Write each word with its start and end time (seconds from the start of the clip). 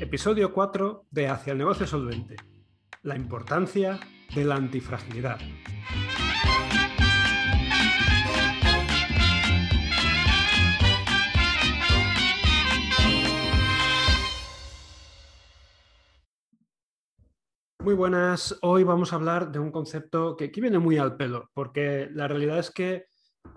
Episodio 0.00 0.54
4 0.54 1.08
de 1.10 1.28
Hacia 1.28 1.52
el 1.52 1.58
negocio 1.58 1.86
solvente. 1.86 2.36
La 3.02 3.16
importancia 3.16 4.00
de 4.34 4.44
la 4.46 4.54
antifragilidad. 4.54 5.38
Muy 17.84 17.92
buenas. 17.92 18.58
Hoy 18.62 18.84
vamos 18.84 19.12
a 19.12 19.16
hablar 19.16 19.52
de 19.52 19.58
un 19.58 19.70
concepto 19.70 20.34
que 20.34 20.44
aquí 20.44 20.62
viene 20.62 20.78
muy 20.78 20.96
al 20.96 21.18
pelo, 21.18 21.50
porque 21.52 22.08
la 22.10 22.26
realidad 22.26 22.58
es 22.58 22.70
que 22.70 23.04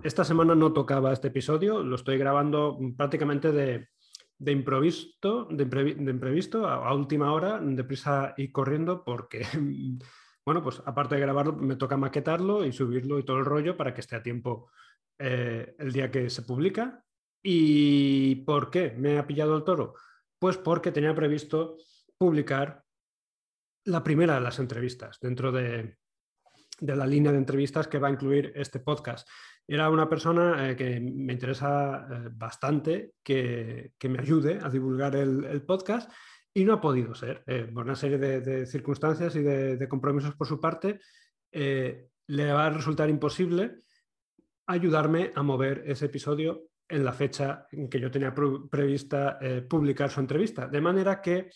esta 0.04 0.26
semana 0.26 0.56
no 0.56 0.74
tocaba 0.74 1.14
este 1.14 1.30
episodio, 1.30 1.84
lo 1.84 1.96
estoy 1.96 2.18
grabando 2.18 2.78
prácticamente 2.98 3.54
de, 3.54 3.88
de 4.44 4.52
improviso, 4.52 5.48
de, 5.50 5.64
imprevisto 5.64 6.68
a, 6.68 6.94
última 6.94 7.32
hora, 7.32 7.60
deprisa 7.62 8.34
y 8.36 8.52
corriendo, 8.52 9.04
porque, 9.04 9.46
bueno, 10.46 10.62
pues 10.62 10.82
aparte 10.86 11.16
de 11.16 11.22
grabarlo, 11.22 11.54
me 11.54 11.78
toca 11.78 11.96
maquetarlo 11.96 12.66
y 12.66 12.74
subirlo 12.74 13.20
y 13.20 13.24
todo 13.24 13.38
el 13.38 13.46
rollo 13.46 13.78
para 13.78 13.94
que 13.94 14.02
esté 14.02 14.18
a 14.18 14.24
tiempo 14.24 14.70
eh, 15.18 15.76
el 15.80 15.94
día 15.94 16.12
que 16.12 16.30
se 16.30 16.42
publica. 16.42 17.04
¿Y 17.42 18.36
por 18.46 18.70
qué 18.70 18.94
me 18.98 19.18
ha 19.18 19.28
pillado 19.28 19.56
el 19.56 19.64
toro? 19.64 19.96
Pues 20.40 20.58
porque 20.58 20.92
tenía 20.92 21.16
previsto 21.16 21.78
publicar 22.18 22.84
la 23.86 24.04
primera 24.04 24.36
de 24.36 24.42
las 24.42 24.60
entrevistas 24.60 25.20
dentro 25.22 25.52
de, 25.52 25.98
de 26.80 26.96
la 26.96 27.06
línea 27.06 27.32
de 27.32 27.38
entrevistas 27.38 27.88
que 27.88 28.00
va 28.00 28.08
a 28.08 28.12
incluir 28.12 28.52
este 28.56 28.80
podcast. 28.80 29.28
Era 29.68 29.90
una 29.90 30.10
persona 30.10 30.70
eh, 30.70 30.76
que 30.76 31.00
me 31.00 31.34
interesa 31.34 32.08
eh, 32.10 32.30
bastante 32.32 33.14
que, 33.24 33.94
me 34.04 34.20
ayude 34.20 34.60
a 34.62 34.70
divulgar 34.70 35.16
el, 35.16 35.62
podcast 35.64 36.12
y 36.54 36.66
no 36.66 36.74
ha 36.74 36.82
podido 36.82 37.16
ser. 37.16 37.44
Eh, 37.48 37.70
por 37.74 37.86
una 37.86 37.96
serie 37.96 38.18
de, 38.18 38.66
circunstancias 38.66 39.36
y 39.36 39.42
de, 39.42 39.88
compromisos 39.88 40.36
por 40.36 40.48
su 40.48 40.60
parte, 40.60 41.00
le 41.52 42.54
va 42.54 42.66
a 42.66 42.70
resultar 42.70 43.10
imposible 43.10 43.84
ayudarme 44.68 45.32
a 45.36 45.44
mover 45.44 45.84
ese 45.86 46.06
episodio 46.06 46.64
en 46.88 47.06
la 47.06 47.14
fecha 47.14 47.68
en 47.72 47.90
que 47.90 48.00
yo 48.00 48.10
tenía 48.12 48.34
prevista 48.34 49.40
publicar 49.70 50.10
su 50.10 50.20
entrevista. 50.20 50.68
De 50.68 50.82
manera 50.82 51.22
que 51.22 51.50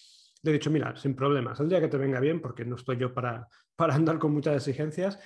le 0.50 0.56
he 0.56 0.60
dicho, 0.60 0.72
mira, 0.72 0.96
sin 0.96 1.16
problemas, 1.16 1.60
el 1.60 1.70
día 1.70 1.80
que 1.82 1.88
te 1.88 1.98
venga 1.98 2.20
bien, 2.20 2.42
porque 2.42 2.66
no 2.66 2.76
estoy 2.76 2.98
yo 2.98 3.14
para, 3.14 3.48
para 3.76 3.96
andar 3.96 4.20
con 4.20 4.34
muchas 4.34 4.56
exigencias. 4.56 5.20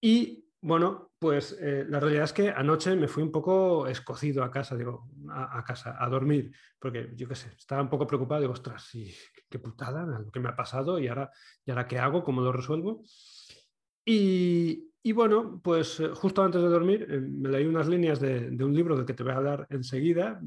Y 0.00 0.44
bueno, 0.60 1.12
pues 1.18 1.56
eh, 1.60 1.84
la 1.88 2.00
realidad 2.00 2.24
es 2.24 2.32
que 2.32 2.50
anoche 2.50 2.94
me 2.96 3.08
fui 3.08 3.22
un 3.22 3.32
poco 3.32 3.86
escocido 3.86 4.42
a 4.42 4.50
casa, 4.50 4.76
digo, 4.76 5.08
a, 5.30 5.62
casa, 5.64 5.96
a 5.98 6.08
dormir, 6.08 6.52
porque 6.78 7.12
yo 7.14 7.28
qué 7.28 7.34
sé, 7.34 7.52
estaba 7.56 7.82
un 7.82 7.88
poco 7.88 8.06
preocupado, 8.06 8.40
digo, 8.40 8.52
ostras, 8.52 8.90
qué 9.48 9.58
putada 9.58 10.04
lo 10.04 10.30
que 10.30 10.40
me 10.40 10.48
ha 10.48 10.56
pasado 10.56 10.98
y 10.98 11.08
ahora, 11.08 11.30
¿y 11.64 11.70
ahora 11.70 11.86
qué 11.86 11.98
hago? 11.98 12.22
¿Cómo 12.22 12.40
lo 12.40 12.52
resuelvo? 12.52 13.02
Y, 14.10 15.12
bueno, 15.12 15.60
pues 15.62 16.00
eh, 16.00 16.08
justo 16.14 16.42
antes 16.42 16.62
de 16.62 16.68
dormir 16.68 17.06
eh, 17.10 17.20
me 17.20 17.50
leí 17.50 17.66
unas 17.66 17.88
líneas 17.88 18.20
de, 18.20 18.48
un 18.64 18.74
libro 18.74 18.96
del 18.96 19.04
que 19.04 19.12
te 19.12 19.22
voy 19.22 19.32
a 19.32 19.36
hablar 19.36 19.66
enseguida. 19.68 20.40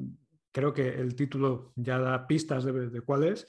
Creo 0.51 0.73
que 0.73 0.89
el 0.89 1.15
título 1.15 1.71
ya 1.75 1.99
da 1.99 2.25
pistas 2.25 2.63
de, 2.63 3.01
cuál 3.01 3.25
es. 3.25 3.45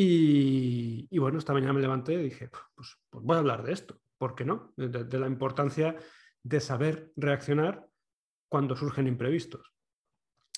Y, 0.00 1.08
y, 1.10 1.18
bueno, 1.18 1.38
esta 1.38 1.52
mañana 1.52 1.72
me 1.72 1.80
levanté 1.80 2.14
y 2.14 2.24
dije, 2.24 2.48
pues, 2.48 2.96
pues 3.10 3.24
voy 3.24 3.36
a 3.36 3.40
hablar 3.40 3.64
de 3.64 3.72
esto. 3.72 4.00
¿por 4.18 4.34
qué 4.34 4.44
no? 4.44 4.72
De, 4.76 5.18
la 5.18 5.26
importancia 5.26 5.96
de 6.42 6.60
saber 6.60 7.12
reaccionar 7.16 7.88
cuando 8.48 8.76
surgen 8.76 9.06
imprevistos. 9.06 9.72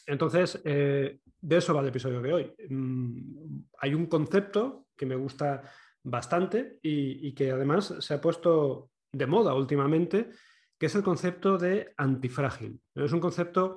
Entonces, 0.07 0.61
eh, 0.65 1.21
de 1.41 1.57
eso 1.57 1.75
va 1.75 1.83
el 1.83 1.89
episodio 1.89 2.21
de 2.21 2.33
hoy. 2.33 2.55
Mm, 2.69 3.61
hay 3.79 3.95
un 3.95 4.07
concepto 4.07 4.87
que 4.97 5.07
me 5.07 5.17
gusta 5.17 5.63
bastante 6.03 6.79
y, 6.83 7.35
que 7.35 7.53
además 7.53 7.95
se 8.01 8.15
ha 8.15 8.21
puesto 8.21 8.91
de 9.13 9.27
moda 9.27 9.55
últimamente, 9.55 10.31
que 10.79 10.87
es 10.87 10.95
el 10.95 11.03
concepto 11.03 11.59
de 11.59 11.93
antifrágil. 11.97 12.81
Es 12.95 13.13
un 13.13 13.21
concepto 13.21 13.77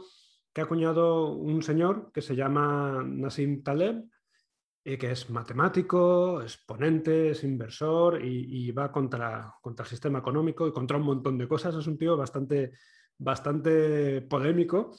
que 0.54 0.62
ha 0.62 0.64
acuñado 0.64 1.34
un 1.34 1.62
señor 1.62 2.12
que 2.14 2.22
se 2.22 2.36
llama 2.36 3.04
Nassim 3.06 3.64
Taleb 3.64 4.06
y 4.86 4.98
que 4.98 5.12
es 5.12 5.30
matemático, 5.30 6.42
es 6.42 6.58
ponente, 6.58 7.32
es 7.32 7.44
inversor 7.44 8.24
y, 8.24 8.70
va 8.72 8.92
contra, 8.92 9.56
contra, 9.62 9.84
el 9.84 9.90
sistema 9.90 10.20
económico 10.20 10.68
y 10.68 10.74
contra 10.74 10.98
un 10.98 11.04
montón 11.04 11.38
de 11.38 11.48
cosas. 11.48 11.76
Es 11.76 11.88
un 11.88 11.98
tío 11.98 12.18
bastante, 12.18 12.74
bastante 13.18 14.22
polémico. 14.22 14.92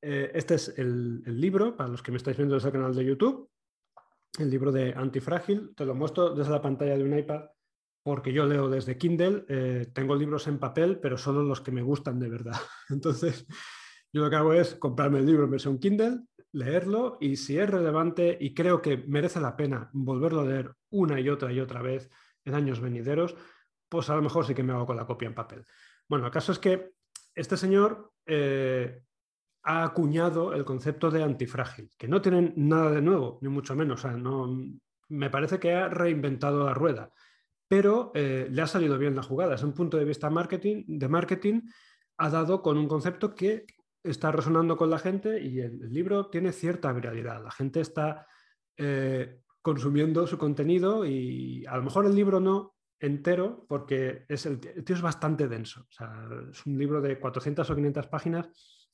Eh, 0.00 0.30
este 0.34 0.54
es 0.54 0.78
el, 0.78 1.22
libro, 1.24 1.76
para 1.76 1.88
los 1.88 2.02
que 2.02 2.12
me 2.12 2.18
estáis 2.18 2.36
viendo 2.36 2.54
desde 2.54 2.68
el 2.68 2.74
canal 2.74 2.94
de 2.94 3.04
YouTube, 3.04 3.50
el 4.38 4.48
libro 4.48 4.70
de 4.70 4.94
Antifrágil. 4.94 5.74
Te 5.74 5.84
lo 5.84 5.94
muestro 5.94 6.34
desde 6.34 6.52
la 6.52 6.62
pantalla 6.62 6.96
de 6.96 7.02
un 7.02 7.18
iPad 7.18 7.46
porque 8.04 8.32
yo 8.32 8.46
leo 8.46 8.68
desde 8.68 8.96
Kindle. 8.96 9.44
Eh, 9.48 9.90
tengo 9.92 10.14
libros 10.14 10.46
en 10.46 10.60
papel, 10.60 11.00
pero 11.00 11.18
solo 11.18 11.42
los 11.42 11.60
que 11.60 11.72
me 11.72 11.82
gustan 11.82 12.20
de 12.20 12.28
verdad. 12.28 12.54
Entonces, 12.90 13.44
yo 14.16 14.22
lo 14.22 14.30
que 14.30 14.36
hago 14.36 14.54
es 14.54 14.74
comprarme 14.76 15.18
el 15.18 15.26
libro 15.26 15.44
en 15.44 15.50
versión 15.50 15.78
Kindle, 15.78 16.22
leerlo 16.52 17.18
y 17.20 17.36
si 17.36 17.58
es 17.58 17.68
relevante 17.68 18.38
y 18.40 18.54
creo 18.54 18.80
que 18.80 18.96
merece 18.96 19.40
la 19.40 19.54
pena 19.54 19.90
volverlo 19.92 20.40
a 20.40 20.46
leer 20.46 20.72
una 20.88 21.20
y 21.20 21.28
otra 21.28 21.52
y 21.52 21.60
otra 21.60 21.82
vez 21.82 22.08
en 22.46 22.54
años 22.54 22.80
venideros, 22.80 23.36
pues 23.90 24.08
a 24.08 24.16
lo 24.16 24.22
mejor 24.22 24.46
sí 24.46 24.54
que 24.54 24.62
me 24.62 24.72
hago 24.72 24.86
con 24.86 24.96
la 24.96 25.04
copia 25.04 25.28
en 25.28 25.34
papel. 25.34 25.66
Bueno, 26.08 26.24
el 26.24 26.32
caso 26.32 26.52
es 26.52 26.58
que 26.58 26.92
este 27.34 27.58
señor 27.58 28.14
eh, 28.24 29.02
ha 29.64 29.84
acuñado 29.84 30.54
el 30.54 30.64
concepto 30.64 31.10
de 31.10 31.22
antifrágil, 31.22 31.90
que 31.98 32.08
no 32.08 32.22
tienen 32.22 32.54
nada 32.56 32.92
de 32.92 33.02
nuevo, 33.02 33.38
ni 33.42 33.50
mucho 33.50 33.76
menos. 33.76 34.00
O 34.00 34.08
sea, 34.08 34.16
no, 34.16 34.48
me 35.10 35.28
parece 35.28 35.58
que 35.58 35.74
ha 35.74 35.90
reinventado 35.90 36.64
la 36.64 36.72
rueda, 36.72 37.12
pero 37.68 38.12
eh, 38.14 38.48
le 38.50 38.62
ha 38.62 38.66
salido 38.66 38.96
bien 38.96 39.14
la 39.14 39.22
jugada. 39.22 39.50
Desde 39.50 39.66
un 39.66 39.74
punto 39.74 39.98
de 39.98 40.06
vista 40.06 40.30
marketing, 40.30 40.84
de 40.86 41.06
marketing, 41.06 41.60
ha 42.16 42.30
dado 42.30 42.62
con 42.62 42.78
un 42.78 42.88
concepto 42.88 43.34
que 43.34 43.66
está 44.06 44.32
resonando 44.32 44.76
con 44.76 44.90
la 44.90 44.98
gente 44.98 45.40
y 45.40 45.60
el, 45.60 45.92
libro 45.92 46.26
tiene 46.28 46.52
cierta 46.52 46.92
viralidad. 46.92 47.42
La 47.42 47.50
gente 47.50 47.80
está 47.80 48.26
eh, 48.76 49.40
consumiendo 49.62 50.26
su 50.26 50.38
contenido 50.38 51.04
y 51.04 51.64
a 51.66 51.76
lo 51.76 51.82
mejor 51.82 52.06
el 52.06 52.14
libro 52.14 52.40
no 52.40 52.74
entero 52.98 53.66
porque 53.68 54.24
es 54.28 54.46
el, 54.46 54.60
tío 54.60 54.96
es 54.96 55.02
bastante 55.02 55.48
denso. 55.48 55.86
es 56.50 56.66
un 56.66 56.78
libro 56.78 57.00
de 57.00 57.18
400 57.18 57.68
o 57.68 57.74
500 57.74 58.06
páginas 58.06 58.48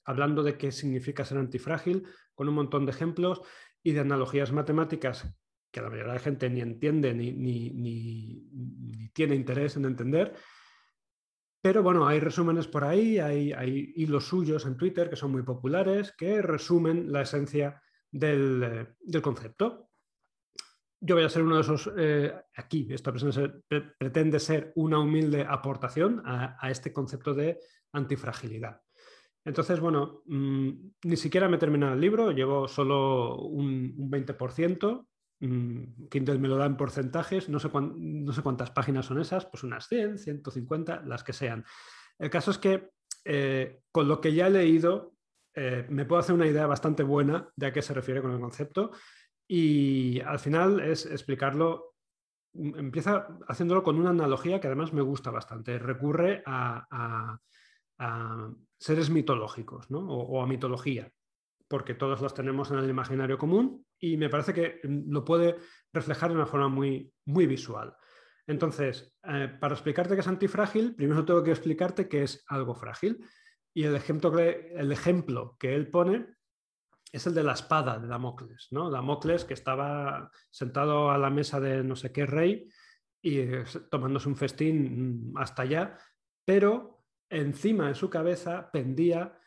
hablando 0.04 0.42
de 0.42 0.56
qué 0.58 0.72
significa 0.72 1.24
ser 1.24 1.38
antifrágil, 1.38 2.08
con 2.34 2.48
un 2.48 2.54
montón 2.54 2.84
de 2.84 2.92
ejemplos 2.92 3.40
y 3.82 3.92
de 3.92 4.00
analogías 4.00 4.50
matemáticas 4.50 5.32
que 5.70 5.80
la 5.80 5.88
mayoría 5.88 6.12
de 6.12 6.18
la 6.18 6.24
gente 6.24 6.50
ni 6.50 6.60
entiende 6.60 7.14
ni, 7.14 7.32
ni 7.32 9.08
tiene 9.12 9.34
interés 9.36 9.76
en 9.76 9.84
entender 9.84 10.34
pero 11.62 11.84
bueno, 11.84 12.08
hay 12.08 12.18
resúmenes 12.18 12.66
por 12.66 12.82
ahí, 12.82 13.20
hay, 13.20 13.92
hilos 13.94 14.26
suyos 14.26 14.66
en 14.66 14.76
Twitter 14.76 15.08
que 15.08 15.14
son 15.14 15.30
muy 15.30 15.44
populares 15.44 16.12
que 16.18 16.42
resumen 16.42 17.12
la 17.12 17.22
esencia 17.22 17.80
del, 18.10 18.96
concepto. 19.22 19.88
Yo 21.00 21.14
voy 21.14 21.24
a 21.24 21.28
ser 21.28 21.42
uno 21.42 21.54
de 21.54 21.60
esos 21.60 21.90
eh, 21.96 22.34
aquí. 22.56 22.88
Esta 22.90 23.12
pretende 23.96 24.40
ser 24.40 24.72
una 24.74 24.98
humilde 24.98 25.46
aportación 25.48 26.20
a, 26.24 26.68
este 26.68 26.92
concepto 26.92 27.32
de 27.32 27.60
antifragilidad. 27.92 28.80
Entonces, 29.44 29.78
bueno, 29.78 30.22
mm, 30.26 30.70
ni 31.04 31.16
siquiera 31.16 31.48
me 31.48 31.56
he 31.56 31.60
terminado 31.60 31.94
el 31.94 32.00
libro, 32.00 32.32
llevo 32.32 32.66
solo 32.66 33.36
un 33.36 34.10
20%, 34.10 35.06
Mm, 35.42 36.06
Kindle 36.08 36.38
me 36.38 36.46
lo 36.46 36.56
da 36.56 36.66
en 36.66 36.76
porcentajes, 36.76 37.48
no 37.48 37.58
sé, 37.58 37.68
no 37.72 38.42
cuántas 38.44 38.70
páginas 38.70 39.06
son 39.06 39.20
esas, 39.20 39.44
pues 39.46 39.64
unas 39.64 39.88
100, 39.88 40.18
150, 40.18 41.02
las 41.04 41.24
que 41.24 41.32
sean. 41.32 41.64
El 42.16 42.30
caso 42.30 42.52
es 42.52 42.58
que 42.58 42.90
eh, 43.24 43.80
con 43.90 44.06
lo 44.06 44.20
que 44.20 44.34
ya 44.34 44.46
he 44.46 44.50
leído 44.50 45.14
eh, 45.54 45.84
me 45.90 46.04
puedo 46.04 46.20
hacer 46.20 46.36
una 46.36 46.46
idea 46.46 46.66
bastante 46.68 47.02
buena 47.02 47.48
de 47.56 47.66
a 47.66 47.72
qué 47.72 47.82
se 47.82 47.92
refiere 47.92 48.22
con 48.22 48.30
el 48.30 48.38
concepto 48.40 48.92
y 49.48 50.20
al 50.20 50.38
final 50.38 50.78
es 50.78 51.06
explicarlo, 51.06 51.96
mm, 52.52 52.78
empieza 52.78 53.26
haciéndolo 53.48 53.82
con 53.82 53.98
una 53.98 54.10
analogía 54.10 54.60
que 54.60 54.68
además 54.68 54.92
me 54.92 55.02
gusta 55.02 55.32
bastante, 55.32 55.76
recurre 55.78 56.44
a, 56.46 57.36
seres 58.78 59.10
mitológicos 59.10 59.86
o 59.90 60.42
a 60.42 60.46
mitología 60.46 61.12
porque 61.72 61.94
todos 61.94 62.20
los 62.20 62.34
tenemos 62.34 62.70
en 62.70 62.80
el 62.80 62.90
imaginario 62.90 63.38
común 63.38 63.86
y 63.98 64.18
me 64.18 64.28
parece 64.28 64.52
que 64.52 64.80
lo 64.84 65.24
puede 65.24 65.56
reflejar 65.90 66.28
de 66.28 66.36
una 66.36 66.44
forma 66.44 66.68
muy, 66.68 67.10
muy 67.24 67.46
visual. 67.46 67.96
Entonces, 68.46 69.16
eh, 69.22 69.56
para 69.58 69.72
explicarte 69.72 70.12
qué 70.12 70.20
es 70.20 70.28
antifrágil, 70.28 70.94
primero 70.94 71.24
tengo 71.24 71.42
que 71.42 71.50
explicarte 71.50 72.10
qué 72.10 72.24
es 72.24 72.44
algo 72.48 72.74
frágil. 72.74 73.24
Y 73.72 73.84
el 73.84 73.96
ejemplo 73.96 74.30
que, 74.30 74.74
el 74.76 74.92
ejemplo 74.92 75.56
que 75.58 75.74
él 75.74 75.88
pone 75.88 76.26
es 77.10 77.26
el 77.26 77.32
de 77.32 77.42
la 77.42 77.54
espada 77.54 77.98
de 77.98 78.06
Damocles. 78.06 78.68
¿no? 78.70 78.90
Damocles 78.90 79.46
que 79.46 79.54
estaba 79.54 80.30
sentado 80.50 81.10
a 81.10 81.16
la 81.16 81.30
mesa 81.30 81.58
de 81.58 81.82
no 81.82 81.96
sé 81.96 82.12
qué 82.12 82.26
rey 82.26 82.68
y 83.22 83.38
eh, 83.38 83.64
tomándose 83.90 84.28
un 84.28 84.36
festín 84.36 85.30
mm, 85.30 85.38
hasta 85.38 85.62
allá, 85.62 85.96
pero 86.44 87.06
encima 87.30 87.88
de 87.88 87.94
su 87.94 88.10
cabeza 88.10 88.70
pendía 88.70 89.38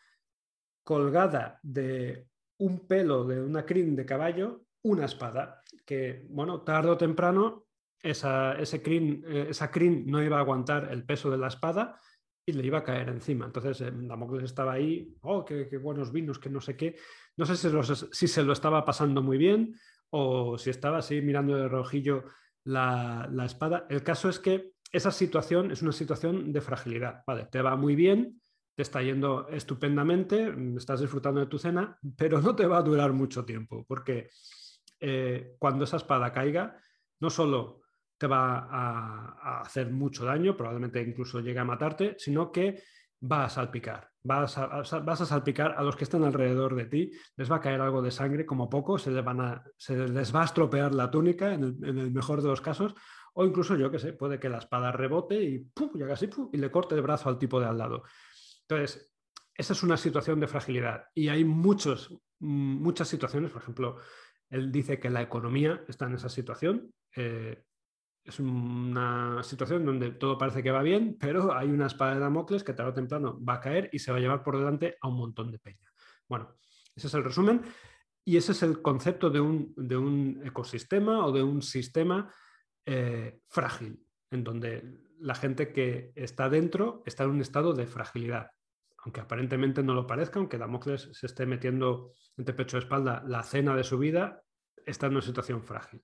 colgada 0.86 1.58
de 1.64 2.28
un 2.58 2.86
pelo 2.86 3.24
de 3.24 3.42
una 3.42 3.66
crin 3.66 3.96
de 3.96 4.06
caballo, 4.06 4.62
una 4.84 5.06
espada 5.06 5.64
que, 5.84 6.24
bueno, 6.30 6.62
tarde 6.62 6.90
o 6.90 6.96
temprano 6.96 7.66
esa, 8.00 8.52
ese 8.52 8.80
crin, 8.80 9.24
eh, 9.26 9.46
esa 9.50 9.68
crin 9.68 10.04
no 10.06 10.22
iba 10.22 10.36
a 10.36 10.40
aguantar 10.40 10.92
el 10.92 11.04
peso 11.04 11.28
de 11.28 11.38
la 11.38 11.48
espada 11.48 11.98
y 12.46 12.52
le 12.52 12.64
iba 12.64 12.78
a 12.78 12.84
caer 12.84 13.08
encima. 13.08 13.46
Entonces 13.46 13.80
eh, 13.80 13.90
Damocles 13.92 14.44
estaba 14.44 14.74
ahí, 14.74 15.12
oh, 15.22 15.44
qué, 15.44 15.76
buenos 15.76 16.12
vinos, 16.12 16.38
que 16.38 16.50
no 16.50 16.60
sé 16.60 16.76
qué. 16.76 16.94
No 17.36 17.46
sé 17.46 17.56
si, 17.56 17.68
si, 18.12 18.28
se 18.28 18.42
lo 18.44 18.52
estaba 18.52 18.84
pasando 18.84 19.22
muy 19.22 19.38
bien 19.38 19.74
o 20.10 20.56
si 20.56 20.70
estaba 20.70 20.98
así 20.98 21.20
mirando 21.20 21.56
de 21.56 21.68
rojillo 21.68 22.26
la, 22.64 23.28
la, 23.32 23.44
espada. 23.44 23.88
El 23.90 24.04
caso 24.04 24.28
es 24.28 24.38
que 24.38 24.70
esa 24.92 25.10
situación 25.10 25.72
es 25.72 25.82
una 25.82 25.90
situación 25.90 26.52
de 26.52 26.60
fragilidad. 26.60 27.24
Vale, 27.26 27.46
te 27.50 27.60
va 27.60 27.74
muy 27.74 27.96
bien, 27.96 28.40
te 28.76 28.82
está 28.82 29.02
yendo 29.02 29.48
estupendamente, 29.48 30.54
estás 30.76 31.00
disfrutando 31.00 31.40
de 31.40 31.46
tu 31.46 31.58
cena, 31.58 31.98
pero 32.16 32.42
no 32.42 32.54
te 32.54 32.66
va 32.66 32.76
a 32.76 32.82
durar 32.82 33.14
mucho 33.14 33.44
tiempo, 33.44 33.86
porque 33.88 34.28
eh, 35.00 35.56
cuando 35.58 35.84
esa 35.84 35.96
espada 35.96 36.30
caiga, 36.30 36.76
no 37.20 37.30
solo 37.30 37.80
te 38.18 38.26
va 38.26 38.68
a, 38.70 39.60
hacer 39.62 39.90
mucho 39.90 40.26
daño, 40.26 40.56
probablemente 40.56 41.00
incluso 41.00 41.40
llegue 41.40 41.58
a 41.58 41.64
matarte, 41.64 42.16
sino 42.18 42.52
que 42.52 42.82
va 43.30 43.46
a 43.46 43.48
salpicar. 43.48 44.10
Vas 44.22 44.58
a, 44.58 44.84
salpicar 45.24 45.74
a 45.78 45.82
los 45.82 45.96
que 45.96 46.04
están 46.04 46.24
alrededor 46.24 46.74
de 46.74 46.84
ti, 46.84 47.10
les 47.36 47.50
va 47.50 47.56
a 47.56 47.60
caer 47.60 47.80
algo 47.80 48.02
de 48.02 48.10
sangre 48.10 48.44
como 48.44 48.68
poco, 48.68 48.98
se 48.98 49.10
les 49.10 49.24
va 49.24 50.42
a 50.42 50.44
estropear 50.44 50.94
la 50.94 51.10
túnica 51.10 51.54
en 51.54 51.64
el, 51.82 52.10
mejor 52.10 52.42
de 52.42 52.48
los 52.48 52.60
casos, 52.60 52.94
o 53.32 53.44
incluso 53.46 53.74
yo 53.76 53.90
que 53.90 53.98
sé, 53.98 54.12
puede 54.12 54.38
que 54.38 54.50
la 54.50 54.58
espada 54.58 54.92
rebote 54.92 55.42
y, 55.42 55.60
¡pum! 55.60 55.92
y, 55.94 56.02
así, 56.02 56.28
y 56.52 56.58
le 56.58 56.70
corte 56.70 56.94
el 56.94 57.02
brazo 57.02 57.30
al 57.30 57.38
tipo 57.38 57.58
de 57.58 57.66
al 57.66 57.78
lado. 57.78 58.02
Entonces, 58.68 59.12
esa 59.54 59.72
es 59.72 59.82
una 59.82 59.96
situación 59.96 60.40
de 60.40 60.48
fragilidad 60.48 61.04
y 61.14 61.28
hay 61.28 61.44
muchos, 61.44 62.10
mm, 62.40 62.82
muchas 62.82 63.08
situaciones, 63.08 63.50
por 63.50 63.62
ejemplo, 63.62 63.98
él 64.50 64.70
dice 64.70 64.98
que 64.98 65.10
la 65.10 65.22
economía 65.22 65.84
está 65.88 66.06
en 66.06 66.14
esa 66.14 66.28
situación. 66.28 66.92
Eh, 67.14 67.64
es 68.24 68.40
una 68.40 69.42
situación 69.42 69.84
donde 69.86 70.10
todo 70.10 70.36
parece 70.36 70.62
que 70.62 70.72
va 70.72 70.82
bien, 70.82 71.16
pero 71.18 71.56
hay 71.56 71.68
una 71.68 71.86
espada 71.86 72.14
de 72.14 72.20
Damocles 72.20 72.64
que 72.64 72.72
tarde 72.72 72.90
o 72.90 72.94
temprano 72.94 73.42
va 73.42 73.54
a 73.54 73.60
caer 73.60 73.88
y 73.92 74.00
se 74.00 74.10
va 74.10 74.18
a 74.18 74.20
llevar 74.20 74.42
por 74.42 74.58
delante 74.58 74.96
a 75.00 75.08
un 75.08 75.16
montón 75.16 75.52
de 75.52 75.60
peña. 75.60 75.92
Bueno, 76.28 76.56
ese 76.94 77.06
es 77.06 77.14
el 77.14 77.24
resumen 77.24 77.62
y 78.24 78.36
ese 78.36 78.52
es 78.52 78.62
el 78.64 78.82
concepto 78.82 79.30
de 79.30 79.40
un, 79.40 80.42
ecosistema 80.44 81.24
o 81.24 81.30
de 81.30 81.42
un 81.42 81.62
sistema 81.62 82.32
eh, 82.84 83.40
frágil, 83.48 84.04
en 84.30 84.42
donde 84.42 85.06
la 85.20 85.36
gente 85.36 85.72
que 85.72 86.12
está 86.16 86.48
dentro 86.48 87.02
está 87.06 87.24
en 87.24 87.30
un 87.30 87.40
estado 87.40 87.74
de 87.74 87.86
fragilidad. 87.86 88.50
Aunque 89.06 89.20
aparentemente 89.20 89.84
no 89.84 89.94
lo 89.94 90.04
parezca, 90.04 90.40
aunque 90.40 90.58
Damocles 90.58 91.10
se 91.12 91.26
esté 91.26 91.46
metiendo 91.46 92.10
entre 92.36 92.56
pecho 92.56 92.76
y 92.76 92.80
espalda 92.80 93.22
la 93.24 93.44
cena 93.44 93.76
de 93.76 93.84
su 93.84 93.98
vida, 93.98 94.42
está 94.84 95.06
en 95.06 95.12
una 95.12 95.22
situación 95.22 95.62
frágil. 95.62 96.02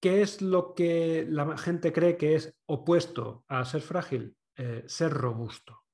¿Qué 0.00 0.22
es 0.22 0.42
lo 0.42 0.74
que 0.74 1.24
la 1.28 1.56
gente 1.56 1.92
cree 1.92 2.16
que 2.16 2.34
es 2.34 2.58
opuesto 2.66 3.44
a 3.46 3.64
ser 3.64 3.80
frágil? 3.80 4.34
Eh, 4.56 4.82
ser 4.88 5.12
robusto. 5.12 5.84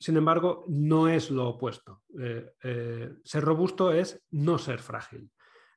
Sin 0.00 0.16
embargo, 0.16 0.64
no 0.68 1.06
es 1.06 1.30
lo 1.30 1.50
opuesto. 1.50 2.02
Eh, 2.18 2.54
eh, 2.62 3.12
ser 3.22 3.44
robusto 3.44 3.92
es 3.92 4.24
no 4.30 4.56
ser 4.56 4.78
frágil. 4.78 5.30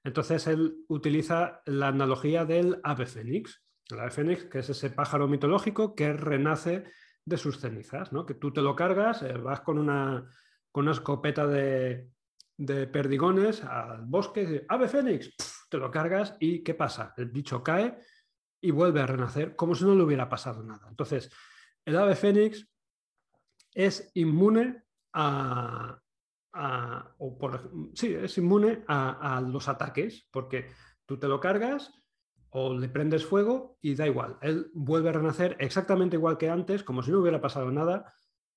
Entonces 0.06 0.48
él 0.48 0.86
utiliza 0.88 1.62
la 1.66 1.90
analogía 1.90 2.46
del 2.46 2.80
ave 2.82 3.08
fénix. 3.08 3.62
El 3.90 4.00
ave 4.00 4.12
fénix, 4.12 4.46
que 4.46 4.60
es 4.60 4.70
ese 4.70 4.90
pájaro 4.90 5.28
mitológico 5.28 5.96
que 5.96 6.14
renace 6.14 6.86
de 7.26 7.38
sus 7.38 7.60
cenizas, 7.60 8.14
¿no? 8.14 8.26
que 8.26 8.36
tú 8.36 8.54
te 8.54 8.62
lo 8.62 8.76
cargas, 8.76 9.26
vas 9.42 9.62
con 9.62 9.80
una, 9.80 10.30
con 10.72 10.84
una 10.84 10.92
escopeta 10.92 11.48
de, 11.48 12.12
de 12.58 12.88
perdigones 12.88 13.64
al 13.64 14.06
bosque, 14.06 14.66
ave 14.70 14.88
fénix, 14.88 15.36
te 15.70 15.78
lo 15.78 15.92
cargas 15.92 16.38
y 16.40 16.64
¿qué 16.64 16.74
pasa? 16.74 17.14
El 17.18 17.30
bicho 17.30 17.64
cae 17.64 17.98
y 18.62 18.72
vuelve 18.72 19.02
a 19.02 19.08
renacer 19.08 19.56
como 19.56 19.76
si 19.76 19.84
no 19.86 19.96
le 19.96 20.04
hubiera 20.04 20.30
pasado 20.30 20.64
nada. 20.64 20.88
Entonces, 20.90 21.30
el 21.84 21.98
ave 21.98 22.16
fénix 22.16 22.68
es 23.74 24.10
inmune 24.14 24.84
a, 25.14 26.02
sí, 27.94 28.14
es 28.14 28.38
inmune 28.38 28.84
a, 28.88 29.42
los 29.46 29.68
ataques 29.68 30.28
porque 30.32 30.72
tú 31.06 31.20
te 31.20 31.28
lo 31.28 31.40
cargas 31.40 31.92
o 32.58 32.74
le 32.74 32.88
prendes 32.88 33.26
fuego 33.26 33.78
y 33.82 33.96
da 33.96 34.08
igual. 34.08 34.38
Él 34.42 34.72
vuelve 34.74 35.10
a 35.10 35.14
renacer 35.14 35.58
exactamente 35.60 36.16
igual 36.16 36.38
que 36.38 36.50
antes, 36.50 36.84
como 36.84 37.04
si 37.04 37.12
no 37.12 37.20
hubiera 37.20 37.42
pasado 37.42 37.70
nada 37.70 38.14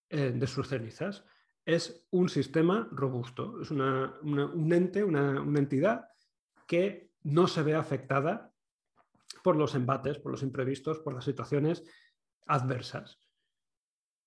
eh, 0.08 0.32
de 0.34 0.46
sus 0.46 0.68
cenizas 0.68 1.24
es 1.68 2.06
un 2.12 2.30
sistema 2.30 2.88
robusto, 2.92 3.60
es 3.60 3.70
un 3.70 4.72
ente, 4.72 5.04
una, 5.04 5.36
entidad 5.58 6.08
que 6.66 7.12
no 7.24 7.46
se 7.46 7.62
ve 7.62 7.74
afectada 7.74 8.54
por 9.42 9.54
los 9.54 9.74
embates, 9.74 10.18
por 10.18 10.32
los 10.32 10.42
imprevistos, 10.42 11.00
por 11.00 11.12
las 11.12 11.26
situaciones 11.26 11.84
adversas. 12.46 13.20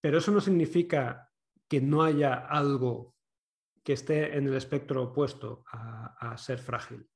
Pero 0.01 0.19
eso 0.19 0.31
no 0.31 0.39
significa 0.39 1.31
que 1.67 1.81
no 1.81 2.03
haya 2.03 2.35
algo 2.35 3.15
que 3.83 3.94
esté 3.94 4.38
en 4.38 4.45
el 4.45 4.53
espectro 4.53 5.01
opuesto 5.01 5.63
a, 5.71 6.38
ser 6.38 6.59
frágil. 6.59 7.09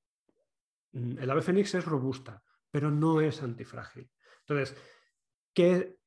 Mm, 0.96 1.20
el 1.20 1.30
ave 1.30 1.44
fénix 1.44 1.76
es 1.76 1.86
robusta, 1.86 2.42
pero 2.72 2.90
no 2.90 3.22
es 3.22 3.44
antifrágil. 3.44 4.10
Entonces, 4.42 4.76
¿qué, 5.54 5.98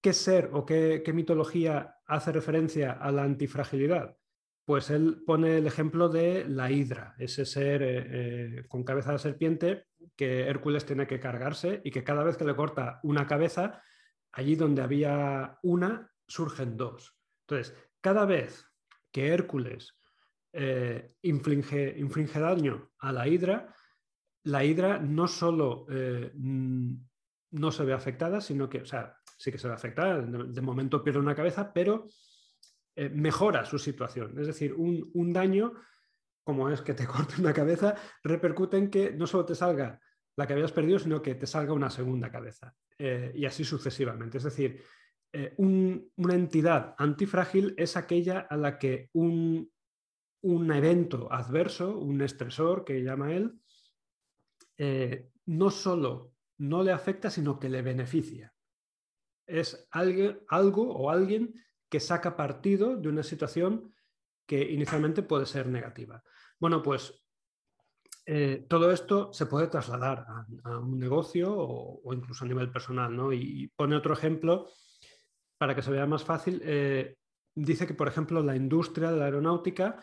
¿Qué 0.00 0.14
ser 0.14 0.48
o 0.54 0.64
qué, 0.64 1.02
mitología 1.12 1.96
hace 2.06 2.32
referencia 2.32 2.92
a 2.92 3.12
la 3.12 3.22
antifragilidad? 3.22 4.16
Pues 4.64 4.88
él 4.88 5.22
pone 5.26 5.58
el 5.58 5.66
ejemplo 5.66 6.08
de 6.08 6.46
la 6.48 6.70
hidra, 6.70 7.14
ese 7.18 7.44
ser 7.44 7.82
eh, 7.82 8.06
eh, 8.08 8.64
con 8.66 8.82
cabeza 8.82 9.12
de 9.12 9.18
serpiente 9.18 9.86
que 10.16 10.46
Hércules 10.46 10.86
tiene 10.86 11.06
que 11.06 11.20
cargarse 11.20 11.82
y 11.84 11.90
que 11.90 12.02
cada 12.02 12.24
vez 12.24 12.38
que 12.38 12.46
le 12.46 12.56
corta 12.56 13.00
una 13.02 13.26
cabeza, 13.26 13.82
allí 14.32 14.56
donde 14.56 14.80
había 14.80 15.58
una, 15.62 16.10
surgen 16.26 16.78
dos. 16.78 17.14
Entonces, 17.46 17.76
cada 18.00 18.24
vez 18.24 18.64
que 19.12 19.28
Hércules 19.28 19.98
eh, 20.54 21.14
inflige, 21.22 22.40
daño 22.40 22.90
a 23.00 23.12
la 23.12 23.28
hidra, 23.28 23.74
la 24.44 24.64
hidra 24.64 24.98
no 24.98 25.26
solo 25.28 25.86
no 27.52 27.72
se 27.72 27.84
ve 27.84 27.92
afectada, 27.92 28.40
sino 28.40 28.68
que, 28.68 28.82
o 28.82 28.86
sea, 28.86 29.16
sí 29.36 29.50
que 29.50 29.58
se 29.58 29.68
ve 29.68 29.74
afectada, 29.74 30.20
de 30.20 30.60
momento 30.60 31.02
pierde 31.02 31.20
una 31.20 31.34
cabeza, 31.34 31.72
pero 31.72 32.06
eh, 32.96 33.08
mejora 33.08 33.64
su 33.64 33.78
situación. 33.78 34.38
Es 34.38 34.46
decir, 34.46 34.74
un, 34.74 35.32
daño, 35.32 35.74
como 36.44 36.70
es 36.70 36.82
que 36.82 36.94
te 36.94 37.06
corte 37.06 37.34
una 37.38 37.52
cabeza, 37.52 37.94
repercute 38.22 38.76
en 38.76 38.90
que 38.90 39.12
no 39.12 39.26
solo 39.26 39.44
te 39.44 39.54
salga 39.54 40.00
la 40.36 40.46
que 40.46 40.52
habías 40.52 40.72
perdido, 40.72 40.98
sino 40.98 41.20
que 41.20 41.34
te 41.34 41.46
salga 41.46 41.72
una 41.72 41.90
segunda 41.90 42.30
cabeza. 42.30 42.74
Eh, 42.98 43.32
y 43.34 43.46
así 43.46 43.64
sucesivamente. 43.64 44.38
Es 44.38 44.44
decir, 44.44 44.82
eh, 45.32 45.54
una 45.56 46.34
entidad 46.34 46.94
antifrágil 46.98 47.74
es 47.76 47.96
aquella 47.96 48.40
a 48.40 48.56
la 48.56 48.78
que 48.78 49.10
un, 49.12 49.70
un 50.42 50.72
evento 50.72 51.32
adverso, 51.32 51.98
un 51.98 52.20
estresor 52.20 52.84
que 52.84 53.02
llama 53.02 53.32
él, 53.32 53.60
no 55.46 55.70
solo 55.70 56.32
no 56.58 56.82
le 56.82 56.92
afecta, 56.92 57.30
sino 57.30 57.58
que 57.58 57.68
le 57.68 57.82
beneficia 57.82 58.54
es 59.50 59.88
algo 59.90 60.88
o 60.88 61.10
alguien 61.10 61.54
que 61.88 62.00
saca 62.00 62.36
partido 62.36 62.96
de 62.96 63.08
una 63.08 63.22
situación 63.22 63.92
que 64.46 64.62
inicialmente 64.62 65.22
puede 65.22 65.46
ser 65.46 65.66
negativa. 65.66 66.22
Bueno, 66.58 66.82
pues 66.82 67.24
eh, 68.26 68.66
todo 68.68 68.92
esto 68.92 69.32
se 69.32 69.46
puede 69.46 69.66
trasladar 69.66 70.24
a, 70.64 70.78
un 70.78 70.98
negocio 70.98 71.52
o, 71.52 72.14
incluso 72.14 72.44
a 72.44 72.48
nivel 72.48 72.70
personal, 72.70 73.14
¿no? 73.14 73.32
Y, 73.32 73.68
pone 73.76 73.96
otro 73.96 74.14
ejemplo 74.14 74.68
para 75.58 75.74
que 75.74 75.82
se 75.82 75.90
vea 75.90 76.06
más 76.06 76.24
fácil. 76.24 76.60
Eh, 76.64 77.16
dice 77.54 77.86
que, 77.86 77.94
por 77.94 78.08
ejemplo, 78.08 78.42
la 78.42 78.56
industria 78.56 79.10
de 79.10 79.18
la 79.18 79.24
aeronáutica 79.24 80.02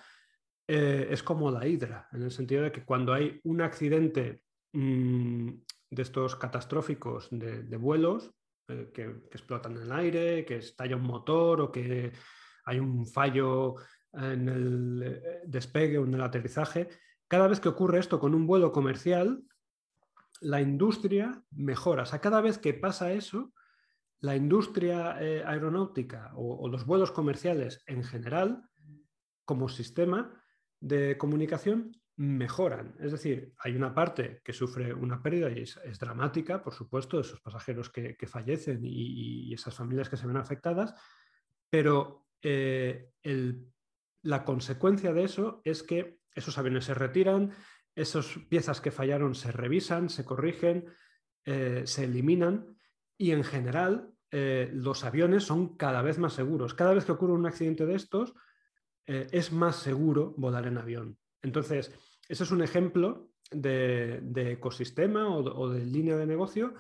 eh, 0.68 1.08
es 1.10 1.24
como 1.24 1.52
la 1.52 1.66
hidra, 1.68 2.10
en 2.12 2.24
el 2.24 2.32
sentido 2.32 2.64
de 2.64 2.72
que 2.72 2.84
cuando 2.84 3.14
hay 3.14 3.40
un 3.44 3.62
accidente 3.62 4.44
mm, 4.78 5.50
de 5.90 6.02
estos 6.02 6.36
catastróficos 6.36 7.30
de 7.32 7.78
vuelos, 7.78 8.34
eh, 8.70 8.92
que, 8.94 9.04
explotan 9.32 9.78
en 9.78 9.84
el 9.84 9.92
aire, 9.94 10.46
que 10.46 10.58
estalla 10.58 10.98
un 10.98 11.04
motor 11.04 11.62
o 11.62 11.72
que 11.72 12.12
hay 12.66 12.80
un 12.80 13.08
fallo 13.08 13.76
en 14.12 14.50
el 14.50 15.04
eh, 15.04 15.42
despegue 15.46 15.98
o 15.98 16.04
en 16.04 16.16
el 16.16 16.22
aterrizaje. 16.22 16.90
Cada 17.30 17.48
vez 17.48 17.62
que 17.62 17.70
ocurre 17.70 18.00
esto 18.00 18.20
con 18.20 18.36
un 18.36 18.46
vuelo 18.46 18.74
comercial, 18.74 19.42
la 20.42 20.60
industria 20.60 21.42
mejora. 21.52 22.04
O 22.04 22.06
sea, 22.06 22.20
cada 22.20 22.42
vez 22.42 22.58
que 22.58 22.74
pasa 22.74 23.14
eso, 23.14 23.54
la 24.20 24.36
industria 24.36 25.16
eh, 25.22 25.44
aeronáutica 25.46 26.34
o, 26.36 26.68
los 26.68 26.86
vuelos 26.86 27.12
comerciales 27.12 27.84
en 27.86 28.04
general, 28.04 28.64
como 29.46 29.70
sistema 29.70 30.44
de 30.82 31.18
comunicación, 31.18 31.94
mejoran. 32.18 32.96
Es 33.00 33.12
decir, 33.12 33.54
hay 33.60 33.76
una 33.76 33.94
parte 33.94 34.42
que 34.44 34.52
sufre 34.52 34.92
una 34.94 35.22
pérdida 35.22 35.52
y 35.52 35.62
es, 35.62 36.00
dramática, 36.00 36.64
por 36.64 36.74
supuesto, 36.74 37.20
esos 37.20 37.40
pasajeros 37.42 37.92
que, 37.92 38.16
fallecen 38.28 38.82
y, 38.84 39.54
esas 39.54 39.76
familias 39.76 40.10
que 40.10 40.18
se 40.18 40.26
ven 40.26 40.38
afectadas, 40.38 40.96
pero 41.70 42.26
eh, 42.42 43.12
la 44.24 44.44
consecuencia 44.44 45.14
de 45.14 45.24
eso 45.24 45.62
es 45.64 45.84
que 45.84 46.20
esos 46.34 46.58
aviones 46.58 46.86
se 46.86 46.96
retiran, 46.96 47.52
esas 47.96 48.28
piezas 48.50 48.82
que 48.82 48.92
fallaron 48.92 49.36
se 49.36 49.52
revisan, 49.52 50.10
se 50.10 50.26
corrigen, 50.26 50.86
eh, 51.46 51.84
se 51.86 52.06
eliminan 52.06 52.78
y 53.16 53.32
en 53.32 53.44
general 53.44 54.12
eh, 54.32 54.72
los 54.74 55.04
aviones 55.04 55.44
son 55.44 55.78
cada 55.78 56.02
vez 56.02 56.18
más 56.18 56.34
seguros. 56.34 56.74
Cada 56.74 56.96
vez 56.96 57.06
que 57.06 57.12
ocurre 57.12 57.34
un 57.34 57.46
accidente 57.46 57.86
de 57.86 57.96
estos, 57.96 58.34
es 59.10 59.54
más 59.54 59.78
seguro 59.78 60.34
volar 60.36 60.68
en 60.68 60.78
avión. 60.78 61.18
Entonces, 61.48 61.92
ese 62.28 62.44
es 62.44 62.52
un 62.52 62.62
ejemplo 62.62 63.32
de, 63.50 64.22
ecosistema 64.36 65.28
o 65.30 65.70
de, 65.70 65.86
línea 65.86 66.18
de 66.18 66.28
negocio 66.28 66.74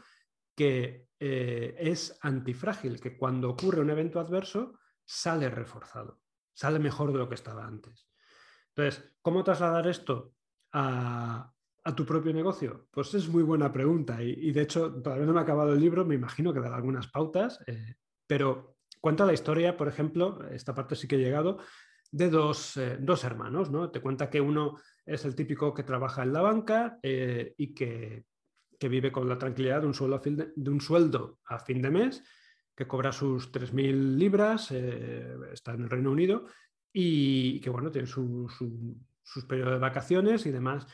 que 0.55 1.07
es 1.19 2.17
antifrágil, 2.21 2.99
que 2.99 3.17
cuando 3.17 3.49
ocurre 3.49 3.81
un 3.81 3.89
evento 3.89 4.19
adverso 4.19 4.77
sale 5.05 5.49
reforzado, 5.49 6.19
sale 6.53 6.79
mejor 6.79 7.11
de 7.11 7.19
lo 7.19 7.29
que 7.29 7.35
estaba 7.35 7.65
antes. 7.65 8.07
Entonces, 8.75 9.15
¿cómo 9.21 9.43
trasladar 9.43 9.87
esto 9.87 10.33
a, 10.73 11.51
tu 11.95 12.05
propio 12.05 12.33
negocio? 12.33 12.87
Pues 12.91 13.13
es 13.13 13.29
muy 13.29 13.41
buena 13.43 13.71
pregunta 13.71 14.21
y, 14.21 14.51
de 14.51 14.61
hecho 14.61 14.93
todavía 15.01 15.25
no 15.25 15.33
me 15.33 15.39
ha 15.39 15.43
acabado 15.43 15.73
el 15.73 15.79
libro, 15.79 16.05
me 16.05 16.15
imagino 16.15 16.53
que 16.53 16.59
da 16.59 16.75
algunas 16.75 17.07
pautas, 17.07 17.59
eh, 17.65 17.95
pero 18.27 18.77
cuenta 18.99 19.25
la 19.25 19.33
historia, 19.33 19.77
por 19.77 19.87
ejemplo, 19.87 20.45
esta 20.51 20.75
parte 20.75 20.95
sí 20.95 21.07
que 21.07 21.15
he 21.15 21.19
llegado, 21.19 21.59
de 22.11 22.29
dos, 22.29 22.77
eh, 22.77 22.99
hermanos, 23.23 23.69
¿no? 23.71 23.89
Te 23.91 24.01
cuenta 24.01 24.29
que 24.29 24.41
uno 24.41 24.77
es 25.05 25.25
el 25.25 25.35
típico 25.35 25.73
que 25.73 25.83
trabaja 25.83 26.23
en 26.23 26.33
la 26.33 26.41
banca 26.41 26.99
eh, 27.01 27.53
y 27.57 27.73
que, 27.73 28.25
vive 28.79 29.11
con 29.11 29.27
la 29.27 29.39
tranquilidad 29.39 29.81
de 29.81 29.87
un, 29.87 29.93
sueldo 29.93 30.15
a 30.15 30.19
fin 30.19 30.37
de, 30.37 30.69
un 30.69 30.79
sueldo 30.79 31.39
a 31.45 31.59
fin 31.59 31.81
de 31.81 31.89
mes, 31.89 32.23
que 32.75 32.87
cobra 32.87 33.11
sus 33.11 33.51
3.000 33.51 34.17
libras, 34.17 34.71
está 34.71 35.73
en 35.73 35.81
el 35.81 35.89
Reino 35.89 36.11
Unido 36.11 36.45
y 36.93 37.59
que, 37.59 37.71
bueno, 37.71 37.89
tiene 37.89 38.07
su, 38.07 38.47
sus 39.23 39.45
periodos 39.45 39.73
de 39.73 39.79
vacaciones 39.79 40.45
y 40.45 40.51
demás. 40.51 40.87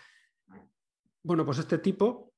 Bueno, 1.21 1.45
pues 1.45 1.59
este 1.59 1.77
tipo 1.77 2.33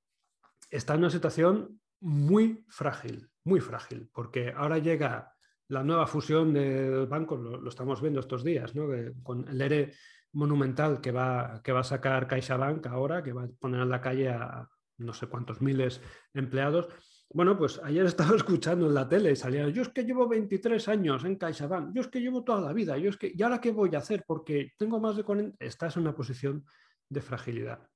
está 0.69 0.93
en 0.93 0.99
una 0.99 1.09
situación 1.09 1.79
muy 2.01 2.65
frágil, 2.67 3.29
muy 3.43 3.59
frágil, 3.59 4.09
porque 4.13 4.51
ahora 4.55 4.77
llega 4.77 5.34
la 5.67 5.83
nueva 5.83 6.07
fusión 6.07 6.53
de 6.53 7.05
bancos, 7.05 7.39
lo, 7.39 7.67
estamos 7.67 8.01
viendo 8.01 8.19
estos 8.19 8.43
días, 8.43 8.75
¿no? 8.75 8.87
con 9.23 9.47
el 9.47 9.61
ERE 9.61 9.93
monumental 10.33 11.01
que 11.01 11.11
va, 11.11 11.61
que 11.63 11.71
va 11.71 11.79
a 11.79 11.83
sacar 11.83 12.27
CaixaBank 12.27 12.85
ahora, 12.87 13.23
que 13.23 13.33
va 13.33 13.43
a 13.43 13.49
poner 13.59 13.81
en 13.81 13.89
la 13.89 14.01
calle 14.01 14.29
a 14.29 14.67
no 14.97 15.13
sé 15.13 15.27
cuántos 15.27 15.61
miles 15.61 16.01
de 16.33 16.41
empleados. 16.41 16.87
Bueno, 17.29 17.57
pues 17.57 17.81
ayer 17.83 18.05
estaba 18.05 18.35
escuchando 18.35 18.87
en 18.87 18.93
la 18.93 19.07
tele 19.07 19.31
y 19.31 19.35
salía, 19.35 19.67
yo 19.69 19.81
es 19.81 19.89
que 19.89 20.03
llevo 20.03 20.27
23 20.27 20.87
años 20.89 21.25
en 21.25 21.35
CaixaBank, 21.35 21.93
yo 21.93 22.01
es 22.01 22.07
que 22.07 22.21
llevo 22.21 22.43
toda 22.43 22.61
la 22.61 22.73
vida, 22.73 22.97
yo 22.97 23.09
es 23.09 23.17
que, 23.17 23.31
¿y 23.33 23.41
ahora 23.41 23.59
qué 23.59 23.71
voy 23.71 23.93
a 23.95 23.99
hacer? 23.99 24.23
Porque 24.27 24.73
tengo 24.77 24.99
más 24.99 25.15
de 25.15 25.23
40, 25.23 25.57
estás 25.59 25.95
en 25.95 26.03
una 26.03 26.15
posición 26.15 26.65
de 27.09 27.21
fragilidad. 27.21 27.87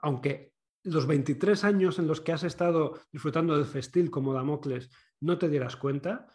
Aunque 0.00 0.52
los 0.84 1.06
23 1.06 1.64
años 1.64 1.98
en 1.98 2.06
los 2.06 2.20
que 2.20 2.32
has 2.32 2.44
estado 2.44 2.98
disfrutando 3.12 3.56
del 3.56 3.66
festil 3.66 4.10
como 4.10 4.32
Damocles 4.32 4.90
no 5.20 5.36
te 5.36 5.48
dieras 5.48 5.76
cuenta, 5.76 6.26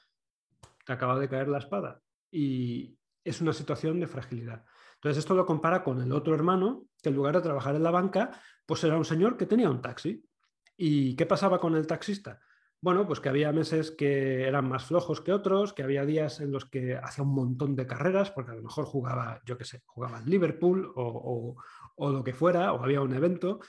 te 0.86 0.94
acaba 0.94 1.20
de 1.20 1.30
caer 1.30 1.48
la 1.48 1.58
espada. 1.58 2.02
Y 2.32 2.98
es 3.24 3.42
una 3.42 3.54
situación 3.54 4.00
de 4.00 4.08
fragilidad. 4.08 4.64
Entonces 4.96 5.20
esto 5.20 5.36
lo 5.36 5.46
compara 5.46 5.84
con 5.84 6.02
el 6.02 6.12
otro 6.12 6.36
hermano, 6.36 6.86
que 7.02 7.10
en 7.10 7.16
lugar 7.16 7.36
de 7.36 7.42
trabajar 7.42 7.76
en 7.76 7.84
la 7.84 7.92
banca, 7.92 8.32
pues 8.66 8.84
era 8.84 8.98
un 8.98 9.06
señor 9.06 9.38
que 9.38 9.46
tenía 9.46 9.70
un 9.70 9.82
taxi 9.82 10.24
¿Y 10.78 11.16
qué 11.16 11.26
pasaba 11.26 11.60
con 11.60 11.76
el 11.76 11.88
taxista? 11.88 12.40
Bueno, 12.82 13.08
pues 13.08 13.20
que 13.20 13.30
había 13.30 13.52
meses 13.52 13.92
que 13.92 14.44
eran 14.44 14.68
más 14.68 14.86
flojos 14.86 15.22
que 15.22 15.32
otros, 15.32 15.74
que 15.74 15.84
había 15.84 16.06
días 16.06 16.40
en 16.42 16.52
los 16.52 16.66
que 16.66 16.96
hacía 16.96 17.24
un 17.24 17.34
montón 17.34 17.76
de 17.76 17.88
carreras, 17.88 18.30
porque 18.32 18.52
a 18.52 18.56
lo 18.56 18.62
mejor 18.62 18.86
jugaba, 18.86 19.42
yo 19.46 19.58
qué 19.58 19.66
sé, 19.66 19.82
jugaba 19.86 20.20
en 20.20 20.30
Liverpool 20.30 20.92
o, 20.96 21.56
lo 21.98 22.24
que 22.24 22.34
fuera, 22.34 22.74
o 22.74 22.84
había 22.84 23.02
un 23.02 23.14
evento, 23.14 23.60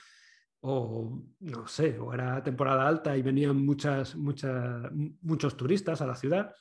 o 0.59 1.23
no 1.39 1.67
sé, 1.67 1.97
o 1.97 2.13
era 2.13 2.43
temporada 2.43 2.87
alta 2.87 3.15
y 3.17 3.21
venían 3.21 3.55
muchas, 3.65 4.15
muchas, 4.15 4.91
muchos 5.21 5.55
turistas 5.55 6.01
a 6.01 6.07
la 6.07 6.15
ciudad. 6.15 6.53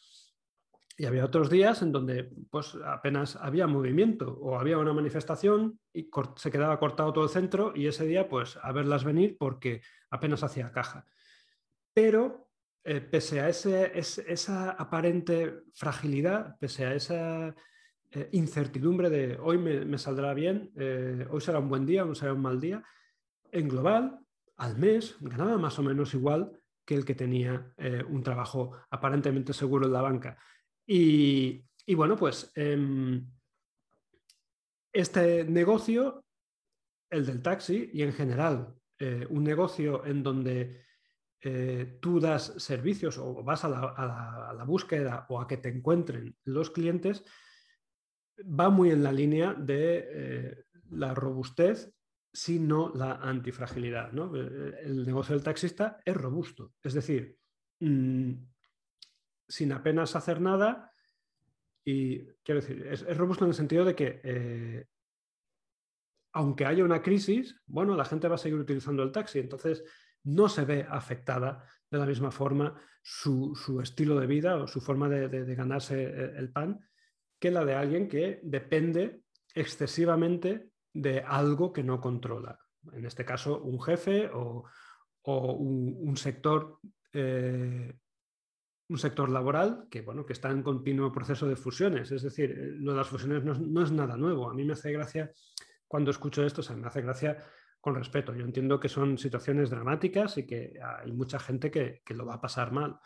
Y 0.99 1.05
había 1.05 1.25
otros 1.27 1.51
días 1.51 1.83
en 1.83 1.93
donde 1.93 2.31
pues, 2.51 2.77
apenas 2.85 3.37
había 3.37 3.67
movimiento 3.67 4.39
o 4.41 4.59
había 4.59 4.79
una 4.79 4.95
manifestación 4.95 5.79
y 5.93 6.09
se 6.37 6.51
quedaba 6.51 6.79
cortado 6.79 7.13
todo 7.13 7.25
el 7.25 7.31
centro 7.31 7.73
y 7.75 7.87
ese 7.87 8.07
día 8.07 8.29
pues 8.29 8.59
a 8.63 8.73
verlas 8.73 9.05
venir 9.05 9.37
porque 9.39 9.83
apenas 10.11 10.43
hacía 10.43 10.73
caja. 10.73 11.05
Pero 11.93 12.47
eh, 12.89 13.01
pese 13.01 13.41
a 13.41 13.49
ese, 13.49 13.99
esa 13.99 14.71
aparente 14.71 15.65
fragilidad, 15.75 16.57
pese 16.61 16.87
a 16.87 16.95
esa 16.95 17.49
eh, 18.13 18.29
incertidumbre 18.31 19.11
de 19.11 19.37
hoy 19.43 19.59
me, 19.59 19.99
saldrá 19.99 20.33
bien, 20.33 20.71
eh, 20.77 21.27
hoy 21.29 21.41
será 21.41 21.59
un 21.59 21.69
buen 21.69 21.85
día, 21.85 22.05
hoy 22.05 22.15
será 22.15 22.33
un 22.33 22.43
mal 22.43 22.61
día, 22.61 22.85
en 23.51 23.69
global, 23.69 24.21
al 24.57 24.79
mes, 24.79 25.17
ganaba 25.21 25.59
más 25.59 25.79
o 25.81 25.83
menos 25.83 26.15
igual 26.15 26.53
que 26.85 26.95
el 26.95 27.05
que 27.05 27.17
tenía 27.17 27.75
un 28.09 28.23
trabajo 28.23 28.71
aparentemente 28.91 29.53
seguro 29.53 29.87
en 29.87 29.93
la 29.93 30.03
banca. 30.03 30.39
Y, 30.87 31.65
bueno, 31.95 32.17
pues 32.17 32.53
em, 32.55 33.27
este 34.93 35.45
negocio, 35.45 36.25
el 37.11 37.27
del 37.27 37.43
taxi 37.43 37.91
y 37.93 38.03
en 38.03 38.13
general 38.13 38.75
eh, 38.99 39.27
un 39.29 39.45
negocio 39.45 40.05
en 40.07 40.23
donde 40.23 40.85
eh, 41.43 41.99
tú 42.01 42.19
das 42.19 42.55
servicios 42.57 43.19
o 43.19 43.43
vas 43.43 43.65
a 43.65 43.69
la, 43.69 44.65
búsqueda 44.65 45.27
o 45.29 45.41
a 45.41 45.47
que 45.47 45.59
te 45.59 45.69
encuentren 45.69 46.35
los 46.45 46.71
clientes, 46.71 47.25
va 48.39 48.71
muy 48.71 48.91
en 48.91 49.03
la 49.03 49.13
línea 49.13 49.55
de 49.55 50.09
eh, 50.09 50.65
la 50.91 51.15
robustez, 51.15 51.93
sino 52.33 52.93
la 52.95 53.15
antifragilidad. 53.17 54.11
El 54.83 55.07
negocio 55.07 55.35
del 55.35 55.45
taxista 55.45 56.01
es 56.05 56.17
robusto, 56.17 56.75
es 56.83 56.95
decir, 56.95 57.39
mm, 57.81 58.33
sin 59.49 59.73
apenas 59.73 60.17
hacer 60.17 60.41
nada. 60.41 60.93
Y 61.85 62.25
quiero 62.43 62.61
decir, 62.61 62.87
es, 62.87 63.17
robusto 63.17 63.45
en 63.45 63.51
el 63.51 63.55
sentido 63.55 63.85
de 63.85 63.95
que, 63.95 64.21
eh, 64.25 64.87
aunque 66.33 66.67
haya 66.67 66.85
una 66.85 67.03
crisis, 67.03 67.61
bueno, 67.67 67.97
la 67.97 68.05
gente 68.05 68.29
va 68.29 68.35
a 68.35 68.39
seguir 68.39 68.59
utilizando 68.59 69.03
el 69.03 69.13
taxi. 69.13 69.39
Entonces, 69.39 69.85
no 70.25 70.49
se 70.49 70.65
ve 70.65 70.87
afectada 70.89 71.65
de 71.91 71.99
la 71.99 72.07
misma 72.07 72.31
forma 72.31 72.75
su, 73.03 73.81
estilo 73.83 74.19
de 74.19 74.27
vida 74.27 74.57
o 74.57 74.67
su 74.67 74.81
forma 74.81 75.09
de, 75.09 75.55
ganarse 75.55 76.03
el 76.37 76.51
pan 76.51 76.81
que 77.39 77.51
la 77.51 77.65
de 77.65 77.75
alguien 77.75 78.09
que 78.09 78.41
depende 78.43 79.23
excesivamente 79.55 80.71
de 80.93 81.21
algo 81.21 81.73
que 81.73 81.83
no 81.83 82.01
controla. 82.01 82.59
En 82.93 83.07
este 83.07 83.25
caso, 83.25 83.63
un 83.63 83.81
jefe 83.81 84.31
o, 84.33 84.65
un, 85.25 86.17
sector 86.17 86.79
eh, 87.13 87.93
un 88.89 88.99
sector 88.99 89.29
laboral 89.29 89.87
que, 89.91 90.03
bueno, 90.03 90.25
que 90.25 90.33
está 90.33 90.51
en 90.51 90.63
continuo 90.63 91.13
proceso 91.13 91.49
de 91.49 91.57
fusiones. 91.57 92.13
Es 92.13 92.23
decir, 92.23 92.51
eh, 92.53 92.73
lo 92.79 92.93
de 92.93 92.99
las 92.99 93.09
fusiones 93.09 93.43
no 93.45 93.83
es, 93.83 93.93
nada 93.93 94.17
nuevo. 94.17 94.49
A 94.49 94.55
mí 94.55 94.65
me 94.65 94.75
hace 94.75 94.93
gracia 94.93 95.33
cuando 95.89 96.11
escucho 96.11 96.45
esto, 96.45 96.61
o 96.61 96.65
sea, 96.65 96.77
me 96.77 96.87
hace 96.87 97.03
gracia 97.03 97.39
con 97.81 97.95
respeto. 97.95 98.35
Yo 98.35 98.45
entiendo 98.45 98.79
que 98.79 98.89
son 98.89 99.19
situaciones 99.19 99.71
dramáticas 99.71 100.39
y 100.39 100.47
que 100.47 100.75
hay 100.83 101.13
mucha 101.13 101.39
gente 101.39 101.71
que, 101.71 102.03
lo 102.11 102.27
va 102.27 102.35
a 102.35 102.41
pasar 102.41 102.73
mal. 102.73 102.99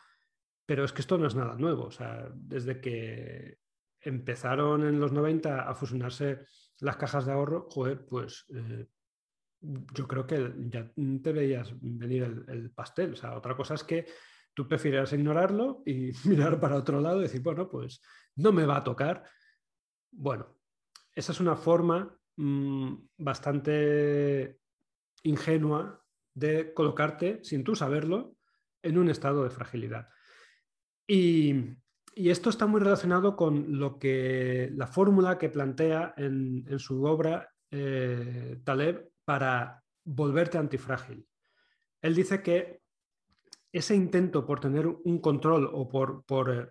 Pero 0.67 0.85
es 0.85 0.93
que 0.93 1.01
esto 1.01 1.19
no 1.19 1.27
es 1.27 1.35
nada 1.35 1.57
nuevo. 1.57 1.85
O 1.85 1.91
sea, 1.91 2.29
desde 2.35 2.81
que 2.81 3.59
empezaron 4.01 4.87
en 4.87 5.01
los 5.01 5.13
90 5.13 5.69
a 5.69 5.75
fusionarse 5.75 6.41
las 6.79 6.97
cajas 6.97 7.27
de 7.27 7.33
ahorro, 7.33 7.69
joder, 7.71 8.07
pues 8.07 8.47
eh, 8.55 8.87
yo 9.61 10.07
creo 10.07 10.27
que 10.27 10.55
ya 10.69 10.91
te 11.23 11.33
veías 11.33 11.75
venir 11.81 12.23
el, 12.23 12.45
el, 12.49 12.71
pastel. 12.71 13.15
O 13.15 13.37
otra 13.37 13.57
cosa 13.57 13.75
es 13.75 13.85
que 13.85 14.07
Tú 14.61 14.69
prefieres 14.69 15.11
ignorarlo 15.15 15.83
y 15.87 16.11
mirar 16.29 16.61
para 16.61 16.77
otro 16.77 17.01
lado 17.01 17.21
y 17.21 17.23
decir, 17.23 17.41
bueno, 17.41 17.67
pues 17.67 18.03
no 18.37 18.53
me 18.53 18.67
va 18.67 18.77
a 18.77 18.85
tocar. 18.85 19.25
Bueno, 20.13 20.55
esa 21.15 21.33
es 21.33 21.41
una 21.41 21.57
forma 21.57 22.15
mm, 22.37 22.93
bastante 23.17 24.59
ingenua 25.23 26.05
de 26.35 26.75
colocarte, 26.75 27.43
sin 27.43 27.65
tú 27.65 27.75
saberlo, 27.75 28.37
en 28.83 28.99
un 28.99 29.09
estado 29.09 29.45
de 29.45 29.49
fragilidad. 29.49 30.11
Y, 31.07 31.55
esto 32.15 32.51
está 32.51 32.67
muy 32.67 32.83
relacionado 32.83 33.37
con 33.37 33.79
lo 33.79 33.99
que 33.99 34.71
la 34.75 34.87
fórmula 34.87 35.39
que 35.39 35.49
plantea 35.49 36.13
en, 36.19 36.79
su 36.79 37.03
obra 37.05 37.49
eh, 37.71 38.61
Taleb 38.63 39.11
para 39.25 39.83
volverte 40.05 40.59
antifrágil. 40.59 41.27
Él 42.03 42.15
dice 42.15 42.43
que 42.43 42.80
ese 43.73 43.95
intento 43.95 44.45
por 44.47 44.61
tener 44.61 44.87
un 44.87 45.19
control 45.21 45.71
o 45.73 45.89
por, 45.89 46.25
por, 46.25 46.51
eh, 46.51 46.69